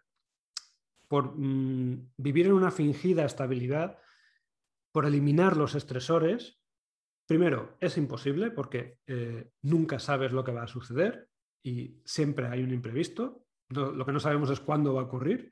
mm, 1.10 1.94
vivir 2.18 2.48
en 2.48 2.54
una 2.54 2.72
fingida 2.72 3.26
estabilidad, 3.26 3.98
por 4.92 5.06
eliminar 5.06 5.56
los 5.56 5.76
estresores, 5.76 6.60
primero, 7.28 7.78
es 7.80 7.98
imposible 7.98 8.52
porque 8.52 8.98
eh, 9.08 9.52
nunca 9.62 10.00
sabes 10.00 10.32
lo 10.32 10.44
que 10.44 10.52
va 10.52 10.64
a 10.64 10.68
suceder 10.68 11.30
y 11.64 12.02
siempre 12.04 12.48
hay 12.48 12.64
un 12.64 12.74
imprevisto. 12.74 13.46
lo 13.70 14.04
que 14.04 14.12
no 14.12 14.20
sabemos 14.20 14.50
es 14.50 14.60
cuándo 14.60 14.96
va 14.96 15.02
a 15.02 15.06
ocurrir. 15.06 15.52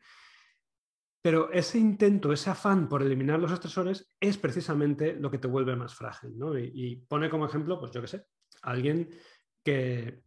Pero 1.28 1.52
ese 1.52 1.78
intento, 1.78 2.32
ese 2.32 2.50
afán 2.50 2.88
por 2.88 3.02
eliminar 3.02 3.38
los 3.38 3.52
estresores 3.52 4.16
es 4.18 4.38
precisamente 4.38 5.14
lo 5.14 5.30
que 5.30 5.40
te 5.40 5.50
vuelve 5.50 5.76
más 5.76 5.94
frágil. 5.94 6.38
¿no? 6.38 6.58
Y, 6.58 7.04
pone 7.08 7.30
como 7.30 7.46
ejemplo, 7.46 7.78
pues 7.82 7.92
yo 7.92 8.00
qué 8.00 8.08
sé, 8.08 8.26
alguien 8.62 9.10
que, 9.62 10.24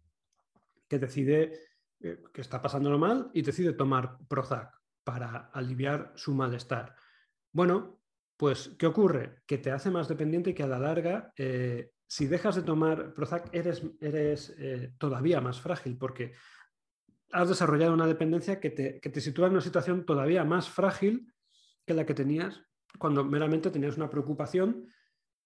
que 0.91 0.99
decide 0.99 1.53
eh, 2.01 2.21
que 2.35 2.41
está 2.41 2.61
pasándolo 2.61 2.99
mal 2.99 3.31
y 3.33 3.43
decide 3.43 3.73
tomar 3.73 4.19
Prozac 4.29 4.75
para 5.05 5.51
aliviar 5.53 6.13
su 6.17 6.35
malestar. 6.35 6.97
Bueno, 7.53 8.01
pues 8.37 8.75
¿qué 8.79 8.87
ocurre? 8.87 9.43
Que 9.47 9.59
te 9.59 9.71
hace 9.71 9.91
más 9.91 10.09
dependiente 10.09 10.51
y 10.51 10.55
que 10.55 10.65
a 10.65 10.67
la 10.67 10.81
larga, 10.81 11.33
eh, 11.37 11.93
si 12.07 12.27
dejas 12.27 12.57
de 12.57 12.63
tomar 12.63 13.15
Prozac, 13.15 13.55
eres, 13.55 13.83
eres 14.01 14.55
eh, 14.59 14.95
todavía 14.99 15.41
más 15.41 15.61
frágil 15.61 15.97
porque 15.97 16.33
has 17.33 17.49
desarrollado 17.49 17.95
una 17.95 18.09
dependencia 18.09 18.59
que 18.59 18.71
te, 18.71 19.21
sitúa 19.21 19.47
en 19.47 19.53
una 19.53 19.61
situación 19.61 20.05
todavía 20.05 20.43
más 20.43 20.69
frágil 20.69 21.33
que 21.87 21.95
la 21.95 22.05
que 22.05 22.15
tenías 22.15 22.63
cuando 22.99 23.25
meramente 23.25 23.71
tenías 23.71 23.97
una 23.97 24.11
preocupación 24.11 24.89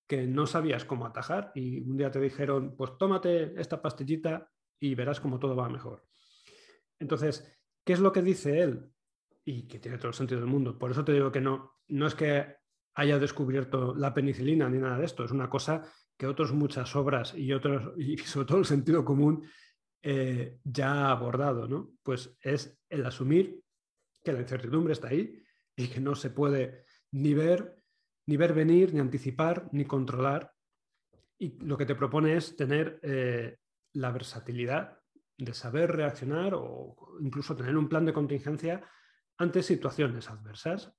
que 0.06 0.26
no 0.26 0.46
sabías 0.46 0.86
cómo 0.86 1.04
atajar 1.04 1.52
y 1.54 1.80
un 1.80 1.98
día 1.98 2.10
te 2.10 2.20
dijeron, 2.20 2.74
pues 2.76 2.96
tómate 2.96 3.60
esta 3.60 3.82
pastillita 3.82 4.50
y 4.80 4.94
verás 4.94 5.20
cómo 5.20 5.38
todo 5.38 5.56
va 5.56 5.68
mejor. 5.68 6.04
Entonces, 6.98 7.58
¿qué 7.84 7.92
es 7.92 8.00
lo 8.00 8.12
que 8.12 8.22
dice 8.22 8.60
él? 8.60 8.90
Y 9.44 9.66
que 9.66 9.78
tiene 9.78 9.98
todo 9.98 10.08
el 10.08 10.14
sentido 10.14 10.40
del 10.40 10.50
mundo. 10.50 10.78
Por 10.78 10.90
eso 10.90 11.04
te 11.04 11.12
digo 11.12 11.30
que 11.30 11.40
no, 11.40 11.78
no 11.88 12.06
es 12.06 12.14
que 12.14 12.56
haya 12.94 13.18
descubierto 13.18 13.94
la 13.94 14.14
penicilina 14.14 14.68
ni 14.68 14.78
nada 14.78 14.98
de 14.98 15.04
esto, 15.04 15.24
es 15.24 15.32
una 15.32 15.50
cosa 15.50 15.82
que 16.16 16.26
otras 16.26 16.52
muchas 16.52 16.94
obras 16.94 17.34
y 17.34 17.52
otros, 17.52 17.92
y 17.98 18.16
sobre 18.18 18.46
todo 18.46 18.58
el 18.58 18.64
sentido 18.64 19.04
común, 19.04 19.46
eh, 20.02 20.58
ya 20.64 21.10
abordado, 21.10 21.66
¿no? 21.66 21.92
Pues 22.02 22.36
es 22.40 22.78
el 22.88 23.04
asumir 23.06 23.60
que 24.22 24.32
la 24.32 24.40
incertidumbre 24.40 24.92
está 24.92 25.08
ahí 25.08 25.42
y 25.76 25.88
que 25.88 26.00
no 26.00 26.14
se 26.14 26.30
puede 26.30 26.84
ni 27.12 27.34
ver, 27.34 27.78
ni 28.26 28.36
ver 28.36 28.52
venir, 28.54 28.92
ni 28.94 29.00
anticipar, 29.00 29.68
ni 29.72 29.84
controlar. 29.84 30.52
Y 31.38 31.58
lo 31.64 31.76
que 31.76 31.86
te 31.86 31.94
propone 31.94 32.36
es 32.36 32.54
tener 32.56 33.00
eh, 33.02 33.56
la 33.94 34.12
versatilidad 34.12 34.98
de 35.36 35.54
saber 35.54 35.90
reaccionar 35.90 36.54
o 36.54 36.96
incluso 37.20 37.56
tener 37.56 37.76
un 37.76 37.88
plan 37.88 38.04
de 38.04 38.12
contingencia 38.12 38.82
ante 39.38 39.62
situaciones 39.62 40.30
adversas. 40.30 40.92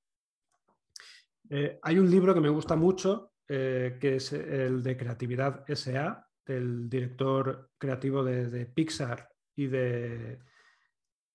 Eh, 1.49 1.79
hay 1.81 1.99
un 1.99 2.09
libro 2.09 2.33
que 2.33 2.41
me 2.41 2.49
gusta 2.49 2.75
mucho, 2.75 3.31
que 3.47 3.99
es 4.01 4.33
el 4.33 4.81
de 4.81 4.97
Creatividad 4.97 5.63
SA, 5.67 6.25
del 6.45 6.89
director 6.89 7.71
creativo 7.77 8.23
de, 8.23 8.65
Pixar 8.67 9.29
y 9.55 9.67
de, 9.67 10.39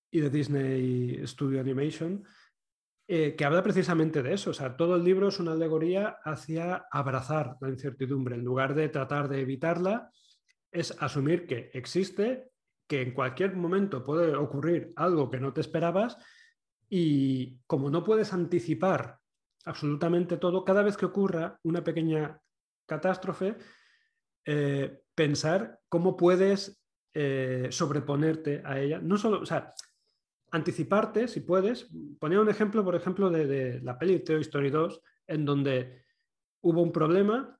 y 0.09 0.19
de 0.19 0.29
Disney 0.29 1.27
Studio 1.27 1.59
Animation, 1.59 2.23
eh, 3.07 3.35
que 3.35 3.45
habla 3.45 3.61
precisamente 3.61 4.23
de 4.23 4.33
eso. 4.33 4.51
O 4.51 4.53
sea, 4.53 4.77
todo 4.77 4.95
el 4.95 5.03
libro 5.03 5.27
es 5.27 5.39
una 5.39 5.51
alegoría 5.51 6.17
hacia 6.23 6.85
abrazar 6.91 7.57
la 7.59 7.69
incertidumbre. 7.69 8.35
En 8.35 8.43
lugar 8.43 8.73
de 8.73 8.89
tratar 8.89 9.27
de 9.27 9.41
evitarla, 9.41 10.11
es 10.71 10.95
asumir 11.01 11.45
que 11.47 11.69
existe, 11.73 12.51
que 12.87 13.01
en 13.01 13.13
cualquier 13.13 13.55
momento 13.55 14.03
puede 14.03 14.35
ocurrir 14.35 14.93
algo 14.95 15.29
que 15.29 15.39
no 15.39 15.53
te 15.53 15.61
esperabas 15.61 16.17
y 16.89 17.59
como 17.67 17.89
no 17.89 18.03
puedes 18.03 18.33
anticipar 18.33 19.19
absolutamente 19.65 20.37
todo, 20.37 20.65
cada 20.65 20.83
vez 20.83 20.97
que 20.97 21.05
ocurra 21.05 21.59
una 21.63 21.83
pequeña 21.83 22.39
catástrofe, 22.85 23.57
eh, 24.45 25.01
pensar 25.15 25.79
cómo 25.87 26.17
puedes 26.17 26.83
eh, 27.13 27.67
sobreponerte 27.69 28.61
a 28.65 28.79
ella. 28.79 28.99
No 28.99 29.17
solo, 29.17 29.41
o 29.41 29.45
sea, 29.45 29.73
anticiparte, 30.51 31.27
si 31.27 31.41
puedes. 31.41 31.89
Ponía 32.19 32.41
un 32.41 32.49
ejemplo, 32.49 32.83
por 32.83 32.95
ejemplo, 32.95 33.29
de, 33.29 33.79
la 33.81 33.97
peli 33.97 34.19
Toy 34.19 34.41
Story 34.41 34.69
2, 34.69 35.01
en 35.27 35.45
donde 35.45 36.03
hubo 36.61 36.81
un 36.81 36.91
problema, 36.91 37.57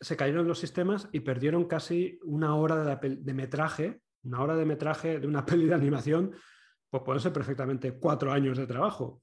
se 0.00 0.16
cayeron 0.16 0.48
los 0.48 0.58
sistemas 0.58 1.08
y 1.12 1.20
perdieron 1.20 1.66
casi 1.66 2.18
una 2.22 2.54
hora 2.56 2.96
de, 2.96 3.34
metraje, 3.34 4.00
una 4.22 4.42
hora 4.42 4.56
de 4.56 4.64
metraje 4.64 5.20
de 5.20 5.26
una 5.26 5.44
peli 5.46 5.66
de 5.66 5.74
animación, 5.74 6.32
pues 6.88 7.02
pueden 7.04 7.20
ser 7.20 7.32
perfectamente 7.32 7.98
cuatro 7.98 8.32
años 8.32 8.56
de 8.56 8.66
trabajo. 8.66 9.22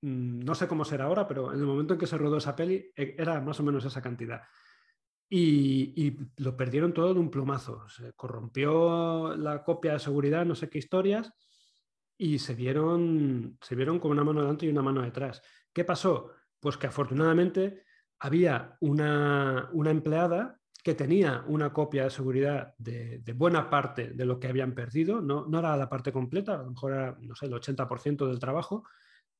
Mm, 0.00 0.40
no 0.40 0.54
sé 0.54 0.66
cómo 0.66 0.84
será 0.84 1.04
ahora, 1.04 1.28
pero 1.28 1.52
en 1.52 1.60
el 1.60 1.66
momento 1.66 1.94
en 1.94 2.00
que 2.00 2.06
se 2.06 2.18
rodó 2.18 2.38
esa 2.38 2.56
peli 2.56 2.90
e, 2.96 3.14
era 3.18 3.40
más 3.40 3.60
o 3.60 3.62
menos 3.62 3.84
esa 3.84 4.02
cantidad. 4.02 4.42
Y, 5.28 6.16
lo 6.36 6.56
perdieron 6.56 6.92
todo 6.92 7.12
de 7.12 7.20
un 7.20 7.30
plumazo. 7.30 7.88
Se 7.88 8.12
corrompió 8.12 9.34
la 9.36 9.64
copia 9.64 9.94
de 9.94 9.98
seguridad, 9.98 10.44
no 10.44 10.54
sé 10.54 10.68
qué 10.70 10.78
historias, 10.78 11.32
y 12.16 12.38
se 12.38 12.54
vieron, 12.54 13.58
se 13.60 13.74
vieron 13.74 13.98
con 13.98 14.12
una 14.12 14.22
mano 14.22 14.40
delante 14.40 14.66
y 14.66 14.68
una 14.68 14.82
mano 14.82 15.02
detrás. 15.02 15.42
¿Qué 15.72 15.84
pasó? 15.84 16.30
Pues 16.60 16.76
que 16.76 16.86
afortunadamente 16.86 17.84
había 18.20 18.76
una, 18.80 19.70
empleada 19.86 20.58
que 20.82 20.94
tenía 20.94 21.44
una 21.46 21.72
copia 21.72 22.04
de 22.04 22.10
seguridad 22.10 22.74
de, 22.78 23.22
buena 23.34 23.70
parte 23.70 24.10
de 24.10 24.24
lo 24.24 24.38
que 24.38 24.48
habían 24.48 24.74
perdido, 24.74 25.20
no, 25.20 25.46
no 25.46 25.58
era 25.58 25.76
la 25.76 25.88
parte 25.88 26.12
completa, 26.12 26.54
a 26.54 26.58
lo 26.58 26.70
mejor 26.70 26.92
era, 26.92 27.16
no 27.20 27.34
sé, 27.34 27.46
el 27.46 27.52
80% 27.52 28.26
del 28.26 28.38
trabajo, 28.38 28.84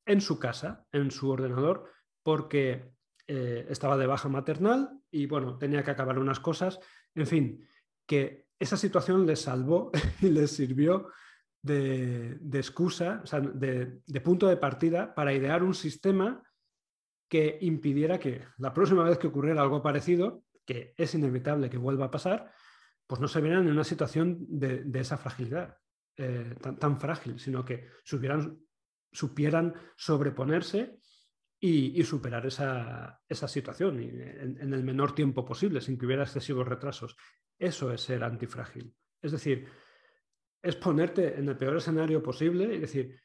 en 0.07 0.21
su 0.21 0.39
casa, 0.39 0.85
en 0.93 1.11
su 1.11 1.31
ordenador, 1.31 1.91
porque 2.23 2.93
eh, 3.27 3.67
estaba 3.71 3.97
de 3.97 4.07
baja 4.07 4.29
maternal 4.29 4.99
y 5.11 5.27
bueno, 5.27 5.57
tenía 5.57 5.83
que 5.83 5.91
acabar 5.91 6.19
unas 6.19 6.41
cosas. 6.41 6.79
En 7.15 7.27
fin, 7.27 7.67
que 8.07 8.49
esa 8.59 8.77
situación 8.77 9.27
les 9.27 9.41
salvó 9.41 9.91
y 10.21 10.29
les 10.29 10.51
sirvió 10.51 11.09
de, 11.63 12.39
excusa, 12.53 13.21
o 13.25 13.27
sea, 13.27 13.41
de, 13.41 14.21
punto 14.23 14.47
de 14.47 14.59
partida 14.59 15.15
para 15.15 15.33
idear 15.33 15.63
un 15.63 15.75
sistema 15.75 16.43
que 17.35 17.59
impidiera 17.63 18.21
que 18.21 18.43
la 18.59 18.73
próxima 18.73 19.03
vez 19.03 19.19
que 19.19 19.27
ocurriera 19.27 19.61
algo 19.61 19.83
parecido, 19.83 20.45
que 20.65 20.95
es 20.97 21.17
inevitable 21.17 21.69
que 21.69 21.79
vuelva 21.79 22.05
a 22.05 22.11
pasar, 22.13 22.53
pues 23.09 23.21
no 23.21 23.27
se 23.27 23.41
vieran 23.41 23.67
en 23.67 23.73
una 23.73 23.83
situación 23.83 24.47
de, 24.49 24.85
esa 24.95 25.17
fragilidad 25.17 25.77
eh, 26.17 26.55
tan, 26.79 27.01
frágil, 27.01 27.41
sino 27.41 27.65
que 27.65 27.89
supieran 28.05 29.75
sobreponerse 29.97 31.01
y, 31.59 32.05
superar 32.05 32.47
esa, 32.47 33.21
situación 33.49 33.99
en, 33.99 34.73
el 34.73 34.85
menor 34.85 35.13
tiempo 35.13 35.45
posible, 35.45 35.81
sin 35.81 35.99
que 35.99 36.07
hubiera 36.07 36.23
excesivos 36.23 36.69
retrasos. 36.69 37.17
Eso 37.59 37.91
es 37.93 38.01
ser 38.01 38.23
antifrágil. 38.23 38.95
Es 39.21 39.33
decir, 39.33 39.67
es 40.63 40.77
ponerte 40.77 41.37
en 41.37 41.49
el 41.49 41.59
peor 41.59 41.79
escenario 41.79 42.23
posible 42.23 42.73
y 42.77 42.79
decir, 42.79 43.19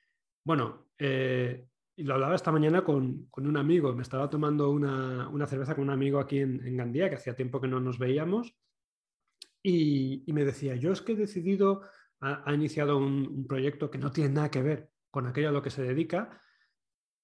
bueno, 0.44 0.90
eh, 0.98 1.70
y 2.00 2.04
lo 2.04 2.14
hablaba 2.14 2.36
esta 2.36 2.54
mañana 2.54 2.86
con, 2.86 3.28
un 3.36 3.58
amigo, 3.58 3.94
me 3.94 4.04
estaba 4.04 4.30
tomando 4.30 4.70
una, 4.70 5.48
cerveza 5.48 5.76
con 5.76 5.84
un 5.84 5.90
amigo 5.90 6.18
aquí 6.18 6.40
en, 6.40 6.78
Gandía, 6.78 7.10
que 7.10 7.16
hacía 7.16 7.36
tiempo 7.36 7.60
que 7.60 7.68
no 7.68 7.82
nos 7.82 8.00
veíamos, 8.00 8.56
y, 9.62 10.24
me 10.28 10.46
decía, 10.46 10.76
yo 10.76 10.94
es 10.94 11.02
que 11.02 11.12
he 11.12 11.16
decidido, 11.18 11.82
ha, 12.22 12.54
iniciado 12.54 12.98
un, 12.98 13.46
proyecto 13.46 13.92
que 13.92 13.98
no 13.98 14.14
tiene 14.14 14.30
nada 14.30 14.50
que 14.50 14.62
ver 14.62 14.90
con 15.12 15.28
aquello 15.28 15.50
a 15.50 15.52
lo 15.52 15.62
que 15.62 15.72
se 15.72 15.82
dedica, 15.82 16.42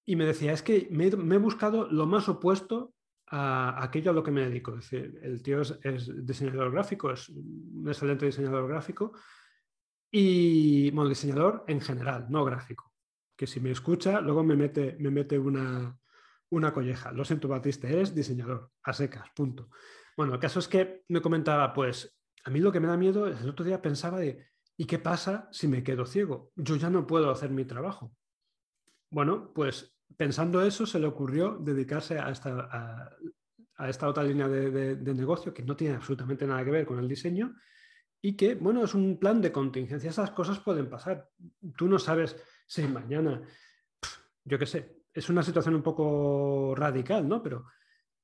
y 0.04 0.14
me 0.14 0.26
decía, 0.26 0.52
es 0.52 0.62
que 0.62 0.88
me, 0.90 1.06
he 1.06 1.38
buscado 1.38 1.90
lo 1.90 2.04
más 2.04 2.28
opuesto 2.28 2.92
a 3.28 3.82
aquello 3.82 4.10
a 4.10 4.14
lo 4.14 4.22
que 4.22 4.30
me 4.30 4.42
dedico. 4.42 4.76
Es 4.76 4.90
decir, 4.90 5.18
el 5.22 5.42
tío 5.42 5.62
es, 5.62 6.26
diseñador 6.26 6.70
gráfico, 6.70 7.10
es 7.10 7.30
un 7.30 7.84
excelente 7.88 8.26
diseñador 8.26 8.68
gráfico 8.68 9.12
y, 10.10 10.90
bueno, 10.90 11.08
diseñador 11.08 11.64
en 11.66 11.80
general, 11.80 12.26
no 12.28 12.44
gráfico. 12.44 12.85
Que 13.36 13.46
si 13.46 13.60
me 13.60 13.70
escucha, 13.70 14.20
luego 14.20 14.42
me 14.42 14.56
mete, 14.56 14.96
me 14.98 15.10
mete 15.10 15.38
una, 15.38 15.98
una 16.50 16.72
colleja. 16.72 17.12
Lo 17.12 17.24
siento, 17.24 17.48
Batiste, 17.48 17.92
eres 17.92 18.14
diseñador, 18.14 18.70
a 18.82 18.92
secas, 18.92 19.28
punto. 19.34 19.70
Bueno, 20.16 20.34
el 20.34 20.40
caso 20.40 20.58
es 20.58 20.68
que 20.68 21.04
me 21.08 21.20
comentaba, 21.20 21.72
pues, 21.72 22.18
a 22.44 22.50
mí 22.50 22.60
lo 22.60 22.72
que 22.72 22.80
me 22.80 22.88
da 22.88 22.96
miedo, 22.96 23.26
el 23.26 23.48
otro 23.48 23.64
día 23.64 23.82
pensaba 23.82 24.18
de, 24.18 24.46
¿y 24.76 24.86
qué 24.86 24.98
pasa 24.98 25.48
si 25.52 25.68
me 25.68 25.82
quedo 25.82 26.06
ciego? 26.06 26.52
Yo 26.56 26.76
ya 26.76 26.90
no 26.90 27.06
puedo 27.06 27.30
hacer 27.30 27.50
mi 27.50 27.64
trabajo. 27.64 28.14
Bueno, 29.10 29.52
pues 29.54 29.96
pensando 30.16 30.62
eso, 30.62 30.86
se 30.86 30.98
le 30.98 31.06
ocurrió 31.06 31.58
dedicarse 31.60 32.18
a 32.18 32.30
esta, 32.30 32.68
a, 33.76 33.88
esta 33.88 34.08
otra 34.08 34.22
línea 34.22 34.48
de, 34.48 35.14
negocio 35.14 35.52
que 35.52 35.62
no 35.62 35.76
tiene 35.76 35.96
absolutamente 35.96 36.46
nada 36.46 36.64
que 36.64 36.70
ver 36.70 36.86
con 36.86 36.98
el 36.98 37.08
diseño 37.08 37.54
y 38.22 38.36
que, 38.36 38.54
bueno, 38.54 38.84
es 38.84 38.94
un 38.94 39.18
plan 39.18 39.40
de 39.40 39.52
contingencia. 39.52 40.10
Esas 40.10 40.30
cosas 40.30 40.60
pueden 40.60 40.88
pasar. 40.88 41.28
Tú 41.76 41.88
no 41.88 41.98
sabes 41.98 42.36
si 42.66 42.82
mañana, 42.86 43.42
yo 44.44 44.58
qué 44.58 44.66
sé, 44.66 45.04
es 45.12 45.28
una 45.28 45.42
situación 45.42 45.74
un 45.74 45.82
poco 45.82 46.74
radical, 46.76 47.26
¿no? 47.28 47.42
Pero 47.42 47.64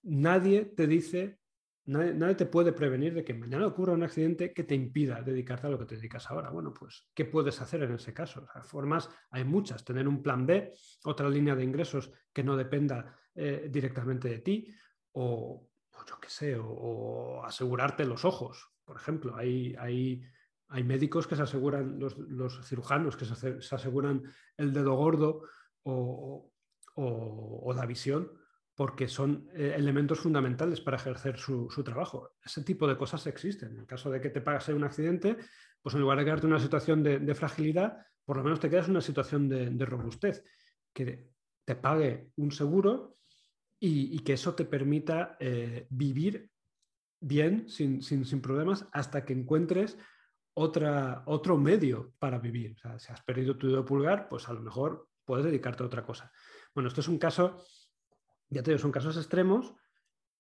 nadie 0.03 0.67
te 0.67 0.87
dice 0.87 1.43
Nadie, 1.85 2.37
te 2.37 2.47
puede 2.47 2.73
prevenir 2.73 3.13
de 3.13 3.25
que 3.25 3.35
mañana 3.35 3.67
ocurra 3.67 3.93
un 3.93 4.05
accidente 4.05 4.53
que 4.53 4.63
te 4.63 4.75
impida 4.77 5.21
dedicarte 5.21 5.67
a 5.67 5.71
lo 5.71 5.79
que 5.81 5.87
te 5.87 5.97
dedicas 5.97 6.31
ahora. 6.31 6.51
Bueno, 6.51 6.73
pues, 6.73 7.11
¿qué 7.13 7.25
puedes 7.25 7.61
hacer 7.61 7.83
en 7.83 7.95
ese 7.95 8.15
caso? 8.15 8.47
formas 8.63 9.11
hay 9.31 9.43
muchas. 9.43 9.85
Tener 9.85 10.07
un 10.07 10.23
plan 10.23 10.47
B, 10.47 10.73
otra 11.05 11.29
línea 11.29 11.57
de 11.57 11.65
ingresos 11.65 12.13
que 12.33 12.45
no 12.45 12.57
dependa 12.57 13.17
eh, 13.35 13.69
directamente 13.69 14.29
de 14.29 14.39
ti, 14.39 14.73
o, 15.13 15.69
yo 16.09 16.21
qué 16.21 16.29
sé, 16.29 16.57
o, 16.57 17.43
asegurarte 17.45 18.05
los 18.05 18.25
ojos. 18.25 18.71
Por 18.85 18.97
ejemplo, 18.97 19.35
hay, 19.37 19.75
hay, 19.77 20.23
hay 20.73 20.85
médicos 20.85 21.27
que 21.27 21.37
se 21.37 21.43
aseguran, 21.43 21.99
los, 21.99 22.67
cirujanos 22.67 23.17
que 23.17 23.25
se, 23.25 23.75
aseguran 23.75 24.23
el 24.57 24.73
dedo 24.73 24.95
gordo 24.95 25.43
o, 25.83 26.51
o, 26.95 27.73
la 27.75 27.87
visión, 27.87 28.31
porque 28.75 29.07
son 29.07 29.49
eh, 29.55 29.75
elementos 29.77 30.21
fundamentales 30.21 30.81
para 30.81 30.97
ejercer 30.97 31.39
su, 31.39 31.69
trabajo. 31.85 32.37
Ese 32.45 32.63
tipo 32.63 32.89
de 32.89 32.97
cosas 32.97 33.27
existen. 33.27 33.73
En 33.73 33.81
el 33.81 33.87
caso 33.87 34.11
de 34.11 34.21
que 34.21 34.31
te 34.31 34.41
pase 34.41 34.73
un 34.73 34.85
accidente, 34.85 35.37
pues 35.83 35.95
en 35.95 36.01
lugar 36.01 36.19
de 36.19 36.25
quedarte 36.25 36.47
en 36.47 36.53
una 36.53 36.63
situación 36.63 37.03
de, 37.03 37.35
fragilidad, 37.35 37.99
por 38.25 38.37
lo 38.37 38.45
menos 38.45 38.61
te 38.61 38.71
quedas 38.71 38.87
en 38.87 38.93
una 38.93 39.01
situación 39.01 39.49
de, 39.49 39.85
robustez, 39.85 40.45
que 40.93 41.31
te 41.65 41.77
pague 41.77 42.31
un 42.37 42.51
seguro 42.51 43.19
y, 43.79 44.19
que 44.21 44.35
eso 44.35 44.55
te 44.55 44.65
permita 44.65 45.37
eh, 45.39 45.87
vivir 45.91 46.51
bien, 47.21 47.69
sin, 47.69 48.01
problemas, 48.41 48.87
hasta 48.93 49.25
que 49.25 49.33
encuentres 49.33 49.99
otra, 50.55 51.23
otro 51.27 51.57
medio 51.57 52.13
para 52.19 52.39
vivir. 52.39 52.75
O 52.77 52.79
sea, 52.79 52.99
si 52.99 53.13
has 53.13 53.23
perdido 53.23 53.57
tu 53.57 53.69
dedo 53.69 53.85
pulgar, 53.85 54.29
pues 54.29 54.49
a 54.49 54.53
lo 54.53 54.61
mejor 54.61 55.09
puedes 55.25 55.45
dedicarte 55.45 55.83
a 55.83 55.87
otra 55.87 56.05
cosa. 56.05 56.31
Bueno, 56.75 56.89
esto 56.89 57.01
es 57.01 57.09
un 57.09 57.19
caso, 57.19 57.63
ya 58.49 58.63
te 58.63 58.71
digo, 58.71 58.81
son 58.81 58.93
casos 58.93 59.17
extremos, 59.17 59.75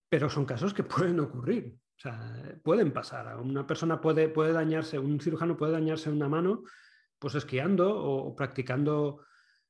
pero 0.09 0.29
son 0.29 0.45
casos 0.45 0.75
que 0.75 0.83
pueden 0.85 1.21
ocurrir. 1.21 1.79
O 1.97 2.01
sea, 2.03 2.59
pueden 2.63 2.93
pasar. 2.93 3.37
Una 3.39 3.67
persona 3.67 4.01
puede, 4.01 4.29
puede 4.29 4.53
dañarse, 4.53 4.99
un 4.99 5.21
cirujano 5.21 5.57
puede 5.57 5.73
dañarse 5.73 6.11
una 6.11 6.29
mano, 6.29 6.65
pues 7.19 7.35
esquiando 7.35 7.95
o, 7.95 8.35
practicando 8.35 9.21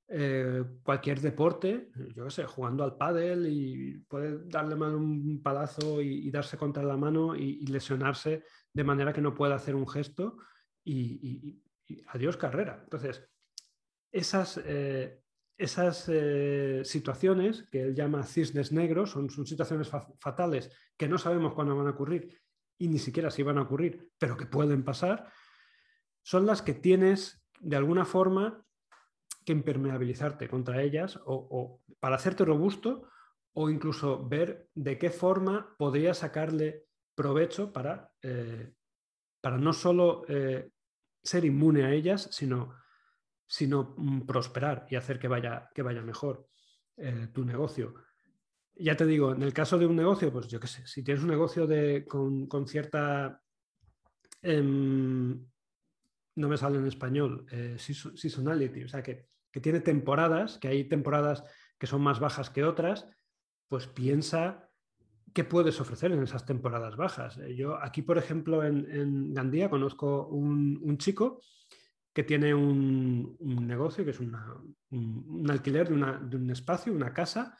eh, 0.09 0.65
cualquier 0.83 1.21
deporte, 1.21 1.91
yo 2.15 2.25
qué 2.25 2.31
sé, 2.31 2.45
jugando 2.45 2.85
al 2.85 2.97
pádel 2.97 3.47
y 3.47 3.99
puede 4.09 4.47
darle 4.47 4.77
mal 4.77 4.95
un 4.95 5.43
palazo 5.43 6.01
y, 6.01 6.31
darse 6.31 6.57
contra 6.57 6.83
la 6.83 6.97
mano 6.97 7.37
y, 7.37 7.67
lesionarse 7.67 8.45
de 8.75 8.85
manera 8.85 9.13
que 9.13 9.21
no 9.21 9.35
pueda 9.35 9.55
hacer 9.55 9.75
un 9.75 9.89
gesto 9.89 10.39
y, 10.85 11.63
adiós 12.09 12.37
carrera. 12.37 12.81
Entonces, 12.85 13.29
esas, 14.11 14.61
eh, 14.65 15.23
esas 15.59 16.09
eh, 16.09 16.83
situaciones 16.85 17.69
que 17.71 17.83
él 17.83 17.95
llama 17.95 18.25
cisnes 18.25 18.73
negros 18.73 19.11
son, 19.11 19.31
situaciones 19.31 19.91
fatales 20.19 20.71
que 20.97 21.09
no 21.09 21.19
sabemos 21.19 21.55
cuándo 21.55 21.77
van 21.77 21.87
a 21.87 21.91
ocurrir 21.91 22.41
y 22.79 22.89
ni 22.89 22.99
siquiera 22.99 23.31
si 23.31 23.43
van 23.43 23.59
a 23.59 23.63
ocurrir, 23.63 24.11
pero 24.19 24.37
que 24.37 24.47
pueden 24.47 24.85
pasar, 24.85 25.31
son 26.23 26.47
las 26.47 26.63
que 26.63 26.75
tienes 26.75 27.45
de 27.61 27.77
alguna 27.77 28.05
forma 28.05 28.67
que 29.45 29.53
impermeabilizarte 29.53 30.49
contra 30.49 30.83
ellas 30.83 31.21
o, 31.25 31.81
para 32.01 32.17
hacerte 32.17 32.45
robusto 32.45 33.09
o 33.55 33.71
incluso 33.71 34.27
ver 34.29 34.69
de 34.75 34.99
qué 34.99 35.11
forma 35.11 35.77
podría 35.79 36.15
sacarle 36.15 36.87
provecho 37.14 37.72
para, 37.72 38.12
eh, 38.22 38.72
para 39.40 39.59
no 39.59 39.72
solo 39.72 40.25
eh, 40.29 40.70
ser 41.22 41.44
inmune 41.44 41.85
a 41.85 41.92
ellas, 41.92 42.29
sino 42.33 42.75
sino 43.46 43.94
mm, 43.98 44.22
prosperar 44.22 44.87
y 44.88 44.96
hacer 44.96 45.18
que 45.18 45.29
vaya, 45.29 45.68
que 45.75 45.83
vaya 45.83 46.01
mejor 46.01 46.48
eh, 46.96 47.29
tu 47.35 47.44
negocio. 47.44 47.94
Ya 48.75 48.96
te 48.96 49.05
digo, 49.05 49.33
en 49.33 49.42
el 49.42 49.53
caso 49.53 49.79
de 49.79 49.85
un 49.85 49.94
negocio, 49.94 50.33
pues 50.33 50.48
yo 50.48 50.59
qué 50.59 50.66
sé, 50.66 50.87
si 50.87 51.05
tienes 51.05 51.22
un 51.22 51.29
negocio 51.29 51.66
de, 51.66 52.07
con, 52.07 52.66
cierta, 52.66 53.42
em, 54.40 55.46
no 56.37 56.48
me 56.48 56.57
sale 56.57 56.79
en 56.79 56.87
español, 56.87 57.44
seasonality, 57.77 58.85
o 58.85 58.88
sea, 58.88 59.03
que, 59.03 59.29
que 59.51 59.61
tiene 59.61 59.81
temporadas, 59.81 60.57
que 60.57 60.68
hay 60.68 60.85
temporadas 60.85 61.44
que 61.79 61.87
son 61.87 62.01
más 62.01 62.20
bajas 62.20 62.48
que 62.48 62.64
otras, 62.64 63.07
pues 63.68 63.87
piensa 63.87 64.72
qué 65.33 65.45
puedes 65.45 65.81
ofrecer 65.81 66.12
en 66.12 66.23
esas 66.23 66.45
temporadas 66.45 66.97
bajas. 66.97 67.38
Eh, 67.38 67.55
yo 67.57 67.77
aquí, 67.83 68.03
por 68.03 68.18
ejemplo, 68.18 68.64
en, 68.64 69.33
Gandía 69.33 69.71
conozco 69.71 70.27
un, 70.29 70.97
chico 70.99 71.40
que 72.12 72.25
tiene 72.25 72.55
un, 72.55 73.37
negocio, 73.66 74.05
que 74.05 74.11
es 74.11 74.21
un, 74.21 74.35
alquiler 75.49 75.88
de, 75.88 76.37
un 76.37 76.51
espacio, 76.51 76.92
una 76.92 77.12
casa, 77.12 77.57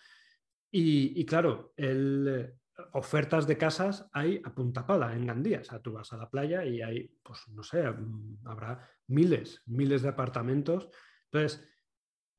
y, 0.75 1.25
claro, 1.27 1.75
el, 1.77 2.29
eh, 2.29 2.55
ofertas 2.93 3.47
de 3.47 3.59
casas 3.59 4.09
hay 4.13 4.41
a 4.43 4.55
punta 4.55 4.87
pala 4.87 5.15
en 5.15 5.27
Gandía. 5.27 5.61
O 5.61 5.65
sea, 5.65 5.81
tú 5.81 5.93
vas 5.93 6.13
a 6.13 6.17
la 6.17 6.31
playa 6.31 6.65
y 6.65 6.81
hay, 6.81 7.15
pues 7.23 7.41
no 7.49 7.63
sé, 7.63 7.91
mm, 7.91 8.47
habrá 8.47 8.89
miles, 9.09 9.63
miles 9.67 10.03
de 10.03 10.09
apartamentos. 10.09 10.89
Entonces, 11.31 11.69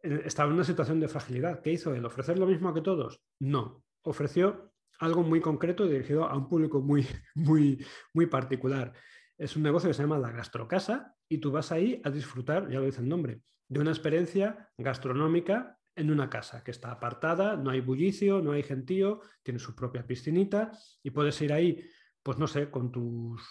eh, 0.01 0.23
estaba 0.25 0.49
en 0.49 0.55
una 0.55 0.63
situación 0.63 0.99
de 0.99 1.07
fragilidad. 1.07 1.61
¿Qué 1.61 1.71
hizo 1.71 1.93
él? 1.93 2.05
¿Ofrecer 2.05 2.39
lo 2.39 2.47
mismo 2.47 2.73
que 2.73 2.81
todos? 2.81 3.21
No. 3.39 3.83
Ofreció 4.01 4.72
algo 4.99 5.23
muy 5.23 5.41
concreto 5.41 5.87
dirigido 5.87 6.25
a 6.25 6.37
un 6.37 6.47
público 6.47 6.81
muy, 6.81 7.05
muy, 7.35 7.83
muy 8.13 8.25
particular. 8.27 8.93
Es 9.37 9.55
un 9.55 9.63
negocio 9.63 9.89
que 9.89 9.93
se 9.93 10.03
llama 10.03 10.19
La 10.19 10.31
Gastrocasa 10.31 11.15
y 11.27 11.39
tú 11.39 11.51
vas 11.51 11.71
ahí 11.71 12.01
a 12.03 12.09
disfrutar, 12.09 12.69
ya 12.69 12.79
lo 12.79 12.85
dice 12.85 13.01
el 13.01 13.09
nombre, 13.09 13.41
de 13.67 13.79
una 13.79 13.91
experiencia 13.91 14.69
gastronómica 14.77 15.79
en 15.95 16.11
una 16.11 16.29
casa 16.29 16.63
que 16.63 16.71
está 16.71 16.91
apartada, 16.91 17.55
no 17.55 17.69
hay 17.69 17.81
bullicio, 17.81 18.41
no 18.41 18.51
hay 18.51 18.63
gentío, 18.63 19.21
tiene 19.43 19.59
su 19.59 19.75
propia 19.75 20.05
piscinita 20.05 20.71
y 21.03 21.11
puedes 21.11 21.39
ir 21.41 21.53
ahí, 21.53 21.83
pues 22.21 22.37
no 22.37 22.47
sé, 22.47 22.69
con, 22.69 22.91
tus, 22.91 23.41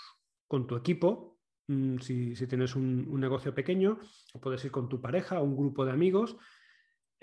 con 0.49 0.67
tu 0.67 0.77
equipo, 0.77 1.39
mm, 1.69 1.99
si, 1.99 2.35
tienes 2.47 2.75
un, 2.75 3.21
negocio 3.21 3.55
pequeño, 3.55 3.99
o 4.35 4.41
puedes 4.41 4.65
ir 4.65 4.71
con 4.71 4.89
tu 4.89 5.01
pareja 5.01 5.41
o 5.41 5.45
un 5.45 5.57
grupo 5.57 5.85
de 5.85 5.93
amigos. 5.93 6.37